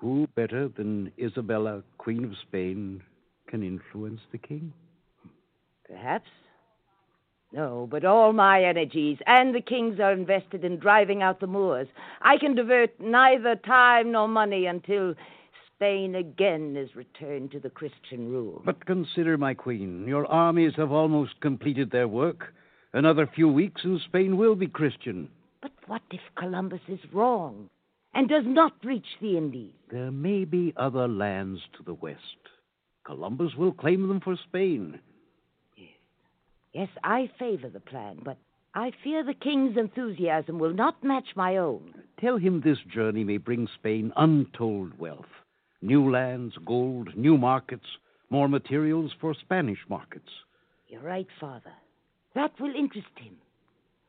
Who 0.00 0.26
better 0.34 0.68
than 0.68 1.12
Isabella, 1.18 1.82
Queen 1.98 2.24
of 2.24 2.32
Spain, 2.48 3.02
can 3.46 3.62
influence 3.62 4.20
the 4.32 4.38
king? 4.38 4.72
Perhaps. 5.86 6.28
No, 7.52 7.88
but 7.90 8.04
all 8.04 8.32
my 8.32 8.62
energies 8.62 9.18
and 9.26 9.54
the 9.54 9.60
king's 9.60 9.98
are 9.98 10.12
invested 10.12 10.64
in 10.64 10.78
driving 10.78 11.22
out 11.22 11.40
the 11.40 11.46
Moors. 11.46 11.88
I 12.22 12.38
can 12.38 12.54
divert 12.54 12.98
neither 13.00 13.56
time 13.56 14.12
nor 14.12 14.28
money 14.28 14.66
until 14.66 15.14
Spain 15.80 16.14
again 16.14 16.76
is 16.76 16.94
returned 16.94 17.50
to 17.50 17.58
the 17.58 17.70
Christian 17.70 18.30
rule. 18.30 18.60
But 18.66 18.84
consider, 18.84 19.38
my 19.38 19.54
queen, 19.54 20.04
your 20.06 20.26
armies 20.26 20.74
have 20.76 20.92
almost 20.92 21.40
completed 21.40 21.90
their 21.90 22.06
work. 22.06 22.52
Another 22.92 23.26
few 23.26 23.48
weeks 23.48 23.80
and 23.82 23.98
Spain 24.02 24.36
will 24.36 24.54
be 24.54 24.66
Christian. 24.66 25.30
But 25.62 25.72
what 25.86 26.02
if 26.10 26.20
Columbus 26.36 26.82
is 26.86 26.98
wrong 27.14 27.70
and 28.12 28.28
does 28.28 28.44
not 28.46 28.74
reach 28.84 29.06
the 29.22 29.38
Indies? 29.38 29.72
There 29.90 30.10
may 30.10 30.44
be 30.44 30.74
other 30.76 31.08
lands 31.08 31.60
to 31.78 31.82
the 31.82 31.94
west. 31.94 32.20
Columbus 33.06 33.54
will 33.56 33.72
claim 33.72 34.06
them 34.06 34.20
for 34.20 34.36
Spain. 34.48 35.00
Yes, 35.78 35.88
Yes, 36.74 36.88
I 37.02 37.30
favor 37.38 37.70
the 37.70 37.80
plan, 37.80 38.18
but 38.22 38.36
I 38.74 38.92
fear 39.02 39.24
the 39.24 39.32
king's 39.32 39.78
enthusiasm 39.78 40.58
will 40.58 40.74
not 40.74 41.02
match 41.02 41.28
my 41.36 41.56
own. 41.56 41.94
Tell 42.20 42.36
him 42.36 42.60
this 42.60 42.80
journey 42.92 43.24
may 43.24 43.38
bring 43.38 43.66
Spain 43.78 44.12
untold 44.14 44.98
wealth 44.98 45.24
new 45.82 46.10
lands, 46.10 46.54
gold, 46.64 47.16
new 47.16 47.36
markets, 47.36 47.86
more 48.28 48.48
materials 48.48 49.12
for 49.20 49.34
Spanish 49.34 49.78
markets. 49.88 50.28
You're 50.88 51.02
right, 51.02 51.26
Father. 51.40 51.72
That 52.34 52.52
will 52.60 52.74
interest 52.74 53.08
him. 53.16 53.36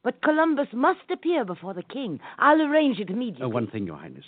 But 0.03 0.21
Columbus 0.21 0.67
must 0.73 1.09
appear 1.11 1.45
before 1.45 1.73
the 1.73 1.83
king. 1.83 2.19
I'll 2.39 2.61
arrange 2.61 2.99
it 2.99 3.09
immediately. 3.09 3.45
Uh, 3.45 3.49
one 3.49 3.67
thing, 3.67 3.85
Your 3.85 3.97
Highness. 3.97 4.25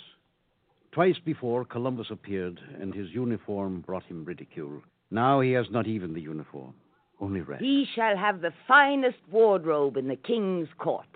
Twice 0.92 1.16
before, 1.24 1.64
Columbus 1.64 2.06
appeared, 2.10 2.60
and 2.80 2.94
his 2.94 3.10
uniform 3.10 3.80
brought 3.80 4.04
him 4.04 4.24
ridicule. 4.24 4.80
Now 5.10 5.40
he 5.40 5.50
has 5.52 5.66
not 5.70 5.88
even 5.88 6.14
the 6.14 6.20
uniform, 6.20 6.74
only 7.20 7.40
red. 7.40 7.60
He 7.60 7.86
shall 7.94 8.16
have 8.16 8.40
the 8.40 8.52
finest 8.68 9.18
wardrobe 9.30 9.96
in 9.96 10.06
the 10.06 10.16
king's 10.16 10.68
court. 10.78 11.06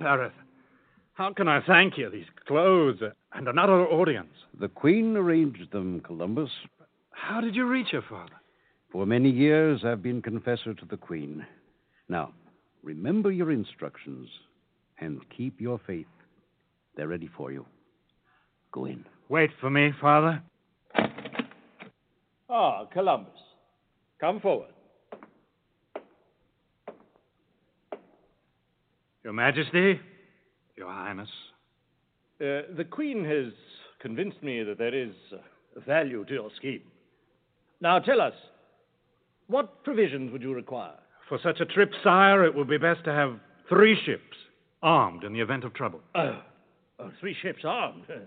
Father 0.00 0.30
Perez, 0.30 0.32
how 1.14 1.32
can 1.32 1.48
I 1.48 1.60
thank 1.66 1.98
you? 1.98 2.10
These 2.10 2.26
clothes 2.46 3.00
and 3.34 3.48
another 3.48 3.86
audience. 3.86 4.32
The 4.58 4.68
Queen 4.68 5.16
arranged 5.16 5.70
them, 5.72 6.00
Columbus. 6.00 6.50
How 7.10 7.40
did 7.40 7.54
you 7.54 7.66
reach 7.66 7.88
her, 7.92 8.02
Father? 8.08 8.32
For 8.90 9.06
many 9.06 9.30
years, 9.30 9.84
I've 9.84 10.02
been 10.02 10.22
confessor 10.22 10.74
to 10.74 10.84
the 10.86 10.96
Queen. 10.96 11.46
Now, 12.08 12.32
remember 12.82 13.30
your 13.30 13.52
instructions 13.52 14.28
and 14.98 15.20
keep 15.36 15.60
your 15.60 15.78
faith. 15.86 16.06
They're 16.96 17.08
ready 17.08 17.30
for 17.36 17.52
you. 17.52 17.66
Go 18.72 18.86
in. 18.86 19.04
Wait 19.28 19.50
for 19.60 19.70
me, 19.70 19.92
Father. 20.00 20.42
Ah, 22.48 22.84
Columbus. 22.86 23.38
Come 24.20 24.40
forward. 24.40 24.70
Your 29.24 29.32
Majesty, 29.34 30.00
Your 30.76 30.88
Highness. 30.88 31.28
Uh, 32.40 32.72
the 32.74 32.86
Queen 32.88 33.24
has 33.24 33.52
convinced 34.00 34.42
me 34.42 34.62
that 34.62 34.78
there 34.78 34.94
is 34.94 35.12
value 35.86 36.24
to 36.24 36.32
your 36.32 36.50
scheme. 36.56 36.82
Now 37.82 37.98
tell 37.98 38.20
us, 38.20 38.32
what 39.46 39.84
provisions 39.84 40.32
would 40.32 40.42
you 40.42 40.54
require? 40.54 40.94
For 41.28 41.38
such 41.42 41.60
a 41.60 41.66
trip, 41.66 41.90
sire, 42.02 42.44
it 42.44 42.54
would 42.54 42.68
be 42.68 42.78
best 42.78 43.04
to 43.04 43.12
have 43.12 43.38
three 43.68 43.96
ships 44.04 44.36
armed 44.82 45.24
in 45.24 45.32
the 45.32 45.40
event 45.40 45.64
of 45.64 45.74
trouble. 45.74 46.00
Oh, 46.14 46.40
oh 46.98 47.10
three 47.20 47.36
ships 47.42 47.60
armed. 47.64 48.04
Uh, 48.08 48.20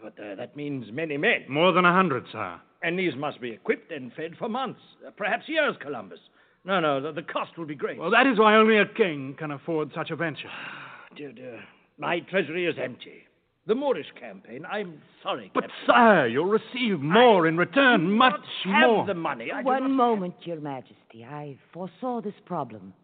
but 0.00 0.14
uh, 0.22 0.36
that 0.36 0.54
means 0.54 0.86
many 0.92 1.16
men. 1.16 1.44
More 1.48 1.72
than 1.72 1.84
a 1.84 1.92
hundred, 1.92 2.24
sire. 2.30 2.60
And 2.82 2.96
these 2.96 3.16
must 3.16 3.40
be 3.40 3.50
equipped 3.50 3.90
and 3.90 4.12
fed 4.12 4.36
for 4.38 4.48
months, 4.48 4.80
uh, 5.04 5.10
perhaps 5.16 5.48
years, 5.48 5.74
Columbus. 5.80 6.20
No, 6.64 6.80
no, 6.80 7.00
the, 7.00 7.12
the 7.12 7.22
cost 7.22 7.56
will 7.56 7.66
be 7.66 7.74
great. 7.74 7.98
Well, 7.98 8.10
that 8.10 8.26
is 8.26 8.38
why 8.38 8.56
only 8.56 8.78
a 8.78 8.86
king 8.86 9.34
can 9.38 9.50
afford 9.52 9.90
such 9.94 10.10
a 10.10 10.16
venture. 10.16 10.50
dear, 11.16 11.32
dear. 11.32 11.60
My 11.98 12.20
treasury 12.20 12.66
is 12.66 12.76
empty. 12.82 13.24
The 13.66 13.74
Moorish 13.74 14.06
campaign, 14.18 14.64
I'm 14.70 15.00
sorry. 15.22 15.50
But, 15.52 15.64
Captain. 15.64 15.76
sire, 15.86 16.26
you'll 16.26 16.46
receive 16.46 17.00
more 17.00 17.44
I 17.46 17.50
in 17.50 17.56
return, 17.58 18.00
do 18.06 18.16
much 18.16 18.40
not 18.64 18.74
have 18.74 18.88
more. 18.90 19.06
the 19.06 19.14
money. 19.14 19.50
I 19.52 19.60
do 19.60 19.66
One 19.66 19.82
not 19.82 19.90
moment, 19.90 20.34
Your 20.44 20.60
Majesty. 20.60 21.24
I 21.24 21.56
foresaw 21.72 22.22
this 22.22 22.34
problem, 22.46 22.94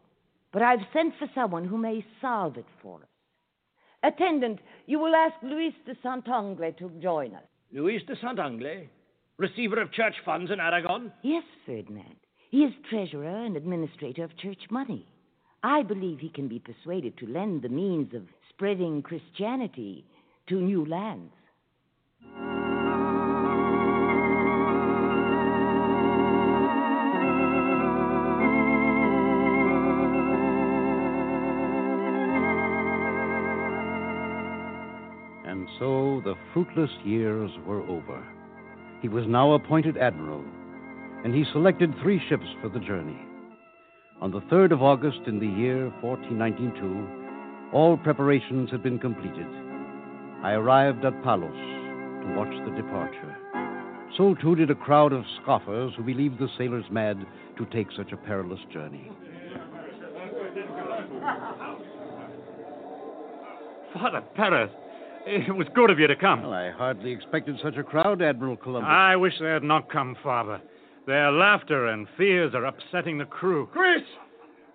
but 0.52 0.62
I've 0.62 0.80
sent 0.94 1.14
for 1.18 1.28
someone 1.34 1.66
who 1.66 1.76
may 1.76 2.04
solve 2.20 2.56
it 2.56 2.64
for 2.80 3.00
us. 3.00 3.08
Attendant, 4.02 4.60
you 4.86 4.98
will 4.98 5.14
ask 5.14 5.34
Luis 5.42 5.74
de 5.86 5.94
Santangel 5.96 6.76
to 6.78 6.90
join 7.02 7.34
us. 7.34 7.42
Luis 7.72 8.02
de 8.06 8.14
Santangel, 8.16 8.86
receiver 9.36 9.80
of 9.80 9.92
church 9.92 10.14
funds 10.24 10.50
in 10.50 10.60
Aragon. 10.60 11.12
Yes, 11.22 11.44
Ferdinand. 11.66 12.16
He 12.54 12.60
is 12.60 12.72
treasurer 12.88 13.44
and 13.44 13.56
administrator 13.56 14.22
of 14.22 14.36
church 14.36 14.70
money. 14.70 15.08
I 15.64 15.82
believe 15.82 16.20
he 16.20 16.28
can 16.28 16.46
be 16.46 16.60
persuaded 16.60 17.18
to 17.18 17.26
lend 17.26 17.62
the 17.62 17.68
means 17.68 18.14
of 18.14 18.22
spreading 18.48 19.02
Christianity 19.02 20.04
to 20.48 20.60
new 20.60 20.86
lands. 20.86 21.32
And 35.44 35.66
so 35.80 36.22
the 36.24 36.36
fruitless 36.52 36.92
years 37.04 37.50
were 37.66 37.82
over. 37.82 38.24
He 39.02 39.08
was 39.08 39.24
now 39.26 39.54
appointed 39.54 39.96
admiral, 39.96 40.44
and 41.24 41.34
he 41.34 41.44
selected 41.52 41.92
three 42.02 42.20
ships 42.28 42.46
for 42.60 42.68
the 42.68 42.78
journey. 42.80 43.18
On 44.20 44.30
the 44.30 44.42
3rd 44.42 44.72
of 44.72 44.82
August 44.82 45.20
in 45.26 45.40
the 45.40 45.46
year 45.46 45.90
1492, 46.02 47.72
all 47.72 47.96
preparations 47.96 48.70
had 48.70 48.82
been 48.82 48.98
completed. 48.98 49.46
I 50.42 50.52
arrived 50.52 51.04
at 51.04 51.22
Palos 51.24 51.50
to 51.50 52.34
watch 52.36 52.52
the 52.64 52.76
departure. 52.76 53.36
So 54.16 54.34
too 54.34 54.54
did 54.54 54.70
a 54.70 54.74
crowd 54.74 55.12
of 55.12 55.24
scoffers 55.42 55.94
who 55.96 56.04
believed 56.04 56.38
the 56.38 56.48
sailors 56.56 56.84
mad 56.90 57.16
to 57.58 57.66
take 57.66 57.88
such 57.96 58.12
a 58.12 58.16
perilous 58.16 58.60
journey. 58.72 59.10
Father 63.94 64.22
Perez, 64.34 64.70
it 65.26 65.56
was 65.56 65.66
good 65.74 65.90
of 65.90 65.98
you 65.98 66.06
to 66.06 66.16
come. 66.16 66.42
Well, 66.42 66.52
I 66.52 66.70
hardly 66.70 67.12
expected 67.12 67.56
such 67.62 67.76
a 67.76 67.82
crowd, 67.82 68.20
Admiral 68.20 68.56
Columbus. 68.56 68.88
I 68.88 69.16
wish 69.16 69.32
they 69.40 69.46
had 69.46 69.62
not 69.62 69.90
come, 69.90 70.16
Father. 70.22 70.60
Their 71.06 71.30
laughter 71.32 71.88
and 71.88 72.06
fears 72.16 72.54
are 72.54 72.64
upsetting 72.64 73.18
the 73.18 73.24
crew. 73.26 73.68
Chris! 73.72 74.02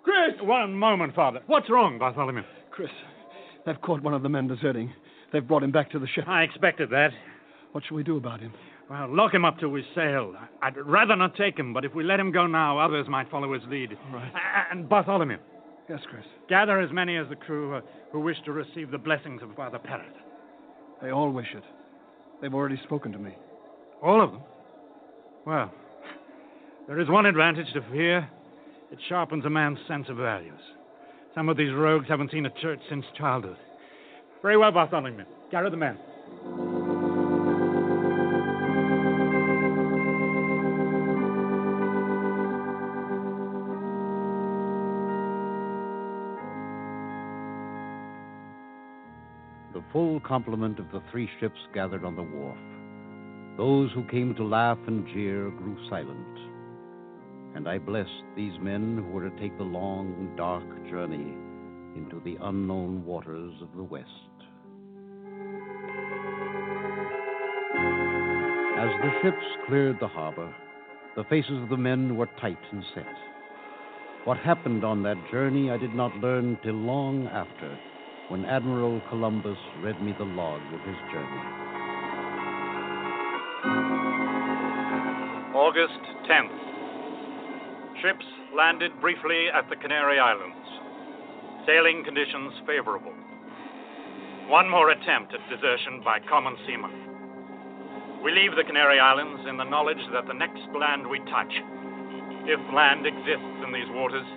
Chris! 0.04 0.36
One 0.42 0.74
moment, 0.74 1.16
Father. 1.16 1.40
What's 1.48 1.70
wrong, 1.70 1.98
Bartholomew? 1.98 2.44
Chris, 2.72 2.90
they've 3.66 3.82
caught 3.82 4.02
one 4.04 4.14
of 4.14 4.22
the 4.22 4.30
men 4.30 4.48
deserting. 4.48 4.94
They've 5.34 5.46
brought 5.48 5.64
him 5.64 5.72
back 5.72 5.92
to 5.92 6.00
the 6.00 6.08
ship. 6.08 6.26
I 6.28 6.44
expected 6.44 6.90
that. 6.92 7.10
What 7.72 7.84
shall 7.88 7.98
we 7.98 8.04
do 8.04 8.18
about 8.18 8.40
him? 8.40 8.54
Well, 8.90 9.08
lock 9.14 9.34
him 9.34 9.46
up 9.46 9.60
till 9.60 9.70
we 9.70 9.84
sail. 9.94 10.34
I'd 10.62 10.76
rather 10.78 11.16
not 11.16 11.36
take 11.36 11.58
him, 11.58 11.74
but 11.74 11.86
if 11.86 11.94
we 11.94 12.04
let 12.04 12.20
him 12.20 12.32
go 12.32 12.48
now, 12.48 12.80
others 12.80 13.08
might 13.08 13.30
follow 13.30 13.54
his 13.54 13.62
lead. 13.68 13.96
Right. 14.12 14.32
And 14.72 14.90
Bartholomew, 14.90 15.38
Yes, 15.88 16.00
Chris. 16.10 16.24
gather 16.48 16.80
as 16.80 16.92
many 16.92 17.18
as 17.18 17.28
the 17.30 17.36
crew 17.36 17.76
uh, 17.76 17.82
who 18.12 18.20
wish 18.20 18.38
to 18.46 18.52
receive 18.52 18.90
the 18.92 18.98
blessings 18.98 19.42
of 19.44 19.56
Father 19.56 19.78
Perez. 19.80 20.06
They 21.02 21.12
all 21.12 21.32
wish 21.32 21.48
it. 21.56 21.64
They've 22.42 22.54
already 22.54 22.80
spoken 22.84 23.12
to 23.12 23.20
me. 23.20 23.36
All 24.02 24.22
of 24.24 24.32
them? 24.32 24.42
Well, 25.46 25.72
there 26.90 27.00
is 27.00 27.08
one 27.08 27.28
advantage 27.28 27.72
to 27.74 27.84
fear. 27.92 28.28
It 28.92 28.98
sharpens 29.08 29.46
a 29.46 29.50
man's 29.50 29.78
sense 29.88 30.08
of 30.10 30.18
values. 30.18 30.60
Some 31.36 31.48
of 31.48 31.56
these 31.56 31.72
rogues 31.72 32.08
haven't 32.10 32.32
seen 32.32 32.48
a 32.48 32.62
church 32.62 32.80
since 32.90 33.06
childhood. 33.16 33.58
Very 34.42 34.58
well, 34.58 34.72
Bartholomew. 34.72 35.24
Gather 35.52 35.70
the 35.70 35.78
men. 35.78 36.00
The 49.76 49.84
full 49.94 50.20
complement 50.22 50.80
of 50.80 50.92
the 50.92 51.04
three 51.12 51.30
ships 51.40 51.60
gathered 51.72 52.04
on 52.04 52.16
the 52.16 52.24
wharf. 52.24 52.58
Those 53.58 53.92
who 53.92 54.04
came 54.06 54.34
to 54.36 54.44
laugh 54.44 54.80
and 54.88 55.06
jeer 55.10 55.52
grew 55.52 55.78
silent. 55.88 56.49
And 57.56 57.68
I 57.68 57.78
blessed 57.78 58.24
these 58.36 58.54
men 58.62 58.98
who 58.98 59.12
were 59.12 59.30
to 59.30 59.40
take 59.40 59.58
the 59.58 59.64
long, 59.64 60.34
dark 60.38 60.64
journey 60.90 61.36
into 61.96 62.22
the 62.24 62.38
unknown 62.42 63.04
waters 63.06 63.54
of 63.62 63.70
the 63.76 63.84
West. 63.84 64.08
As 68.78 68.90
the 69.02 69.12
ships 69.22 69.46
cleared 69.68 70.00
the 70.00 70.08
harbor, 70.08 70.54
the 71.16 71.26
faces 71.26 71.62
of 71.62 71.70
the 71.70 71.78
men 71.78 72.16
were 72.16 72.30
tight 72.40 72.58
and 72.72 72.84
set. 72.96 73.14
What 74.24 74.38
happened 74.38 74.86
on 74.86 75.04
that 75.04 75.18
journey 75.32 75.70
I 75.70 75.78
did 75.78 75.94
not 75.94 76.16
learn 76.18 76.58
till 76.64 76.76
long 76.76 77.28
after, 77.28 77.78
when 78.30 78.46
Admiral 78.46 79.02
Columbus 79.10 79.58
read 79.82 80.02
me 80.02 80.14
the 80.18 80.24
log 80.24 80.62
of 80.74 80.82
his 80.82 80.96
journey. 81.12 81.44
August 85.56 86.00
10th. 86.30 86.69
Ships 88.02 88.26
landed 88.56 88.92
briefly 89.02 89.48
at 89.54 89.70
the 89.70 89.76
Canary 89.76 90.20
Islands. 90.20 90.56
Sailing 91.68 92.02
conditions 92.06 92.54
favorable. 92.66 93.12
One 94.48 94.70
more 94.70 94.92
attempt 94.92 95.34
at 95.34 95.42
desertion 95.50 96.00
by 96.04 96.20
common 96.30 96.56
seamen. 96.66 96.92
We 98.24 98.32
leave 98.32 98.56
the 98.56 98.64
Canary 98.64 99.00
Islands 99.02 99.44
in 99.50 99.58
the 99.58 99.66
knowledge 99.66 100.00
that 100.14 100.28
the 100.28 100.34
next 100.34 100.64
land 100.80 101.08
we 101.08 101.20
touch, 101.28 101.52
if 102.48 102.60
land 102.74 103.06
exists 103.06 103.60
in 103.68 103.74
these 103.74 103.90
waters, 103.92 104.28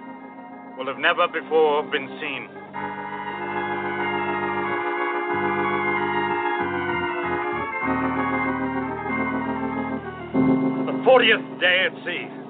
will 0.76 0.86
have 0.86 0.98
never 0.98 1.28
before 1.28 1.84
been 1.84 2.08
seen. 2.18 2.48
The 10.86 10.98
40th 11.06 11.60
day 11.60 11.86
at 11.86 11.94
sea. 12.04 12.41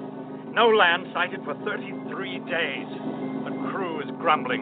No 0.53 0.67
land 0.69 1.07
sighted 1.13 1.39
for 1.45 1.55
33 1.65 2.39
days. 2.45 2.87
The 3.43 3.71
crew 3.71 4.01
is 4.01 4.09
grumbling. 4.21 4.61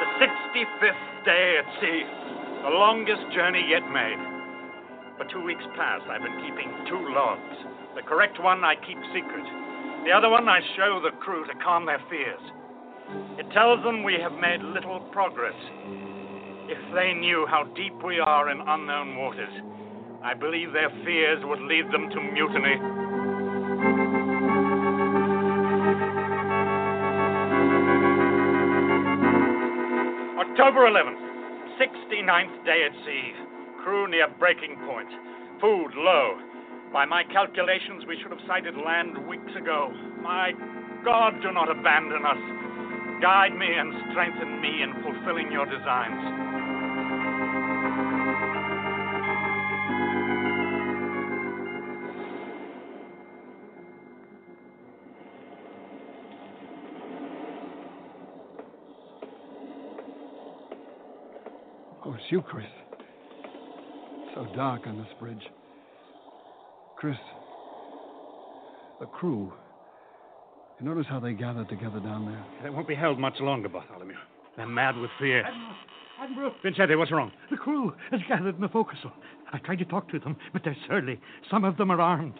The 0.00 0.08
65th 0.18 1.24
day 1.24 1.60
at 1.62 1.80
sea. 1.80 2.02
The 2.64 2.70
longest 2.74 3.22
journey 3.32 3.64
yet 3.70 3.86
made. 3.92 4.18
For 5.16 5.30
two 5.30 5.44
weeks 5.44 5.62
past, 5.76 6.02
I've 6.10 6.22
been 6.22 6.42
keeping 6.42 6.74
two 6.88 7.14
logs. 7.14 7.56
The 7.94 8.02
correct 8.02 8.42
one 8.42 8.64
I 8.64 8.74
keep 8.74 8.98
secret. 9.14 9.46
The 10.04 10.10
other 10.10 10.28
one 10.28 10.48
I 10.48 10.58
show 10.76 11.00
the 11.00 11.16
crew 11.18 11.46
to 11.46 11.54
calm 11.62 11.86
their 11.86 12.02
fears. 12.10 12.42
It 13.38 13.46
tells 13.52 13.80
them 13.84 14.02
we 14.02 14.18
have 14.20 14.32
made 14.32 14.60
little 14.60 14.98
progress. 15.12 15.54
If 16.70 16.78
they 16.94 17.14
knew 17.14 17.46
how 17.50 17.64
deep 17.74 17.98
we 18.04 18.20
are 18.20 18.48
in 18.48 18.60
unknown 18.60 19.16
waters, 19.16 19.50
I 20.22 20.34
believe 20.34 20.72
their 20.72 20.90
fears 21.04 21.42
would 21.42 21.58
lead 21.58 21.86
them 21.90 22.08
to 22.10 22.20
mutiny. 22.22 22.78
October 30.38 30.86
11th, 30.86 31.18
69th 31.82 32.64
day 32.64 32.86
at 32.86 32.94
sea. 33.04 33.32
Crew 33.82 34.06
near 34.08 34.28
breaking 34.38 34.76
point. 34.86 35.10
Food 35.60 35.90
low. 35.96 36.38
By 36.92 37.04
my 37.04 37.24
calculations, 37.24 38.04
we 38.06 38.16
should 38.22 38.30
have 38.30 38.46
sighted 38.46 38.76
land 38.76 39.18
weeks 39.26 39.50
ago. 39.58 39.90
My 40.22 40.52
God, 41.04 41.42
do 41.42 41.50
not 41.50 41.68
abandon 41.68 42.24
us. 42.24 42.38
Guide 43.20 43.58
me 43.58 43.66
and 43.66 43.92
strengthen 44.12 44.60
me 44.62 44.82
in 44.82 45.02
fulfilling 45.02 45.50
your 45.50 45.66
designs. 45.66 46.49
You, 62.30 62.42
Chris. 62.42 62.66
So 64.34 64.46
dark 64.54 64.86
on 64.86 64.98
this 64.98 65.08
bridge. 65.18 65.42
Chris, 66.96 67.16
the 69.00 69.06
crew. 69.06 69.52
You 70.78 70.86
notice 70.86 71.06
how 71.08 71.20
they 71.20 71.32
gathered 71.32 71.68
together 71.68 72.00
down 72.00 72.26
there? 72.26 72.44
They 72.62 72.70
won't 72.70 72.88
be 72.88 72.94
held 72.94 73.18
much 73.18 73.40
longer, 73.40 73.68
Bartholomew. 73.68 74.14
They're 74.56 74.66
mad 74.66 74.96
with 74.96 75.10
fear. 75.18 75.44
Admiral, 76.20 76.52
Vincente, 76.62 76.94
what's 76.96 77.10
wrong? 77.10 77.32
the 77.50 77.56
crew 77.56 77.94
has 78.10 78.20
gathered 78.28 78.54
in 78.54 78.60
the 78.60 78.68
forecastle. 78.68 79.12
I 79.52 79.58
tried 79.58 79.78
to 79.78 79.84
talk 79.86 80.08
to 80.10 80.18
them, 80.18 80.36
but 80.52 80.62
they're 80.64 80.76
surly. 80.88 81.18
Some 81.50 81.64
of 81.64 81.76
them 81.76 81.90
are 81.90 82.00
armed. 82.00 82.34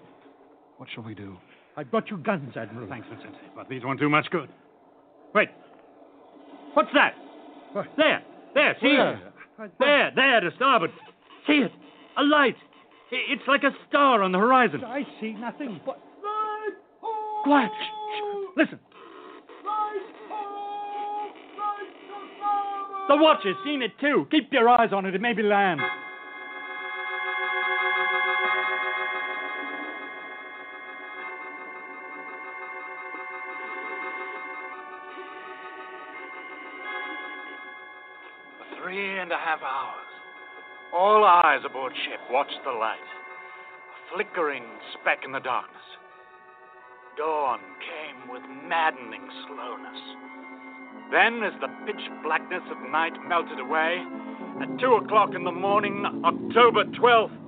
What 0.77 0.89
shall 0.95 1.05
we 1.05 1.15
do? 1.15 1.37
I've 1.77 1.91
brought 1.91 2.11
you 2.11 2.19
guns, 2.19 2.57
Admiral. 2.57 2.89
Thanks, 2.89 3.09
Vincente, 3.09 3.39
but 3.57 3.69
these 3.69 3.83
won't 3.85 3.99
do 3.99 4.09
much 4.09 4.27
good. 4.31 4.51
Wait. 5.35 5.49
What's 6.75 6.91
that? 6.95 7.15
What? 7.73 7.87
There, 7.97 8.23
there, 8.55 8.77
see 8.81 8.89
Where? 8.89 9.30
It? 9.65 9.73
There, 9.79 10.11
there, 10.15 10.41
to 10.41 10.51
starboard. 10.57 10.91
See 11.47 11.55
it? 11.55 11.73
A 12.19 12.23
light. 12.23 12.57
It's 13.11 13.43
like 13.49 13.63
a 13.65 13.71
star 13.89 14.23
on 14.23 14.33
the 14.33 14.39
horizon. 14.39 14.85
I 14.85 15.03
see 15.21 15.33
nothing 15.33 15.81
but. 15.85 15.99
Quiet. 17.43 17.71
Shh, 17.73 17.85
shh. 17.85 18.57
Listen. 18.57 18.79
The 23.09 23.17
watch 23.17 23.41
has 23.45 23.57
seen 23.65 23.83
it 23.83 23.91
too. 24.01 24.27
Keep 24.31 24.53
your 24.53 24.69
eyes 24.69 24.91
on 24.93 25.07
it. 25.07 25.15
It 25.15 25.21
may 25.21 25.33
be 25.33 25.43
land. 25.43 25.81
And 39.31 39.39
a 39.39 39.45
half 39.47 39.63
hours. 39.63 40.11
All 40.93 41.23
eyes 41.23 41.61
aboard 41.65 41.93
ship 42.05 42.19
watched 42.33 42.59
the 42.65 42.73
light, 42.73 42.99
a 42.99 44.15
flickering 44.15 44.65
speck 44.95 45.21
in 45.25 45.31
the 45.31 45.39
darkness. 45.39 45.79
Dawn 47.17 47.61
came 47.79 48.29
with 48.29 48.43
maddening 48.67 49.23
slowness. 49.47 50.03
Then, 51.13 51.45
as 51.47 51.55
the 51.61 51.71
pitch 51.87 52.03
blackness 52.25 52.63
of 52.75 52.91
night 52.91 53.15
melted 53.29 53.61
away, 53.61 54.03
at 54.63 54.79
two 54.81 54.99
o'clock 54.99 55.31
in 55.37 55.45
the 55.45 55.53
morning, 55.53 56.03
October 56.25 56.83
12th, 56.99 57.40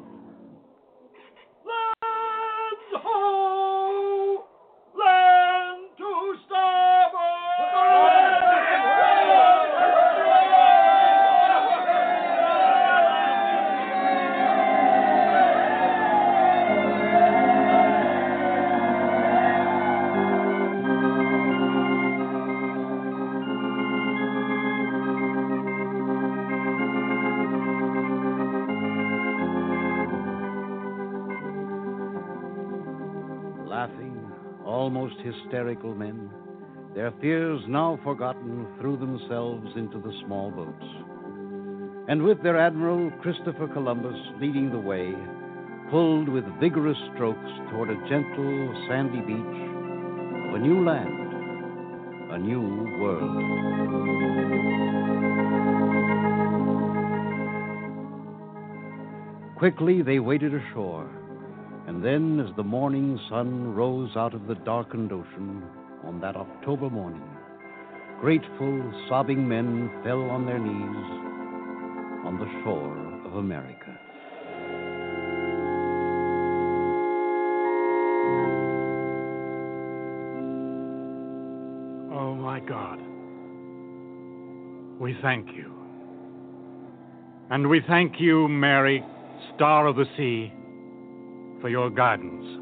now 37.72 37.98
forgotten, 38.04 38.66
threw 38.78 38.98
themselves 38.98 39.66
into 39.76 39.98
the 39.98 40.12
small 40.26 40.50
boats. 40.50 40.84
And 42.06 42.22
with 42.22 42.42
their 42.42 42.58
admiral, 42.58 43.10
Christopher 43.22 43.66
Columbus, 43.66 44.18
leading 44.38 44.70
the 44.70 44.78
way, 44.78 45.14
pulled 45.90 46.28
with 46.28 46.44
vigorous 46.60 46.98
strokes 47.14 47.50
toward 47.70 47.88
a 47.88 47.94
gentle, 48.10 48.84
sandy 48.88 49.20
beach 49.20 49.56
of 50.48 50.54
a 50.54 50.58
new 50.58 50.84
land, 50.84 51.32
a 52.32 52.38
new 52.38 52.60
world. 53.00 53.36
Quickly 59.56 60.02
they 60.02 60.18
waded 60.18 60.52
ashore, 60.54 61.08
and 61.86 62.04
then, 62.04 62.38
as 62.46 62.54
the 62.56 62.62
morning 62.62 63.18
sun 63.30 63.74
rose 63.74 64.14
out 64.14 64.34
of 64.34 64.46
the 64.46 64.56
darkened 64.56 65.10
ocean 65.10 65.62
on 66.04 66.20
that 66.20 66.36
October 66.36 66.90
morning, 66.90 67.22
grateful, 68.22 68.80
sobbing 69.08 69.48
men 69.48 69.90
fell 70.04 70.30
on 70.30 70.46
their 70.46 70.60
knees 70.60 71.06
on 72.24 72.38
the 72.38 72.46
shore 72.62 72.96
of 73.26 73.34
America. 73.34 73.98
Oh, 82.14 82.36
my 82.36 82.60
God. 82.60 83.00
We 85.00 85.16
thank 85.20 85.48
you. 85.56 85.72
And 87.50 87.68
we 87.68 87.80
thank 87.88 88.20
you, 88.20 88.46
Mary, 88.46 89.04
Star 89.56 89.88
of 89.88 89.96
the 89.96 90.06
Sea, 90.16 90.52
for 91.60 91.68
your 91.68 91.90
guidance. 91.90 92.61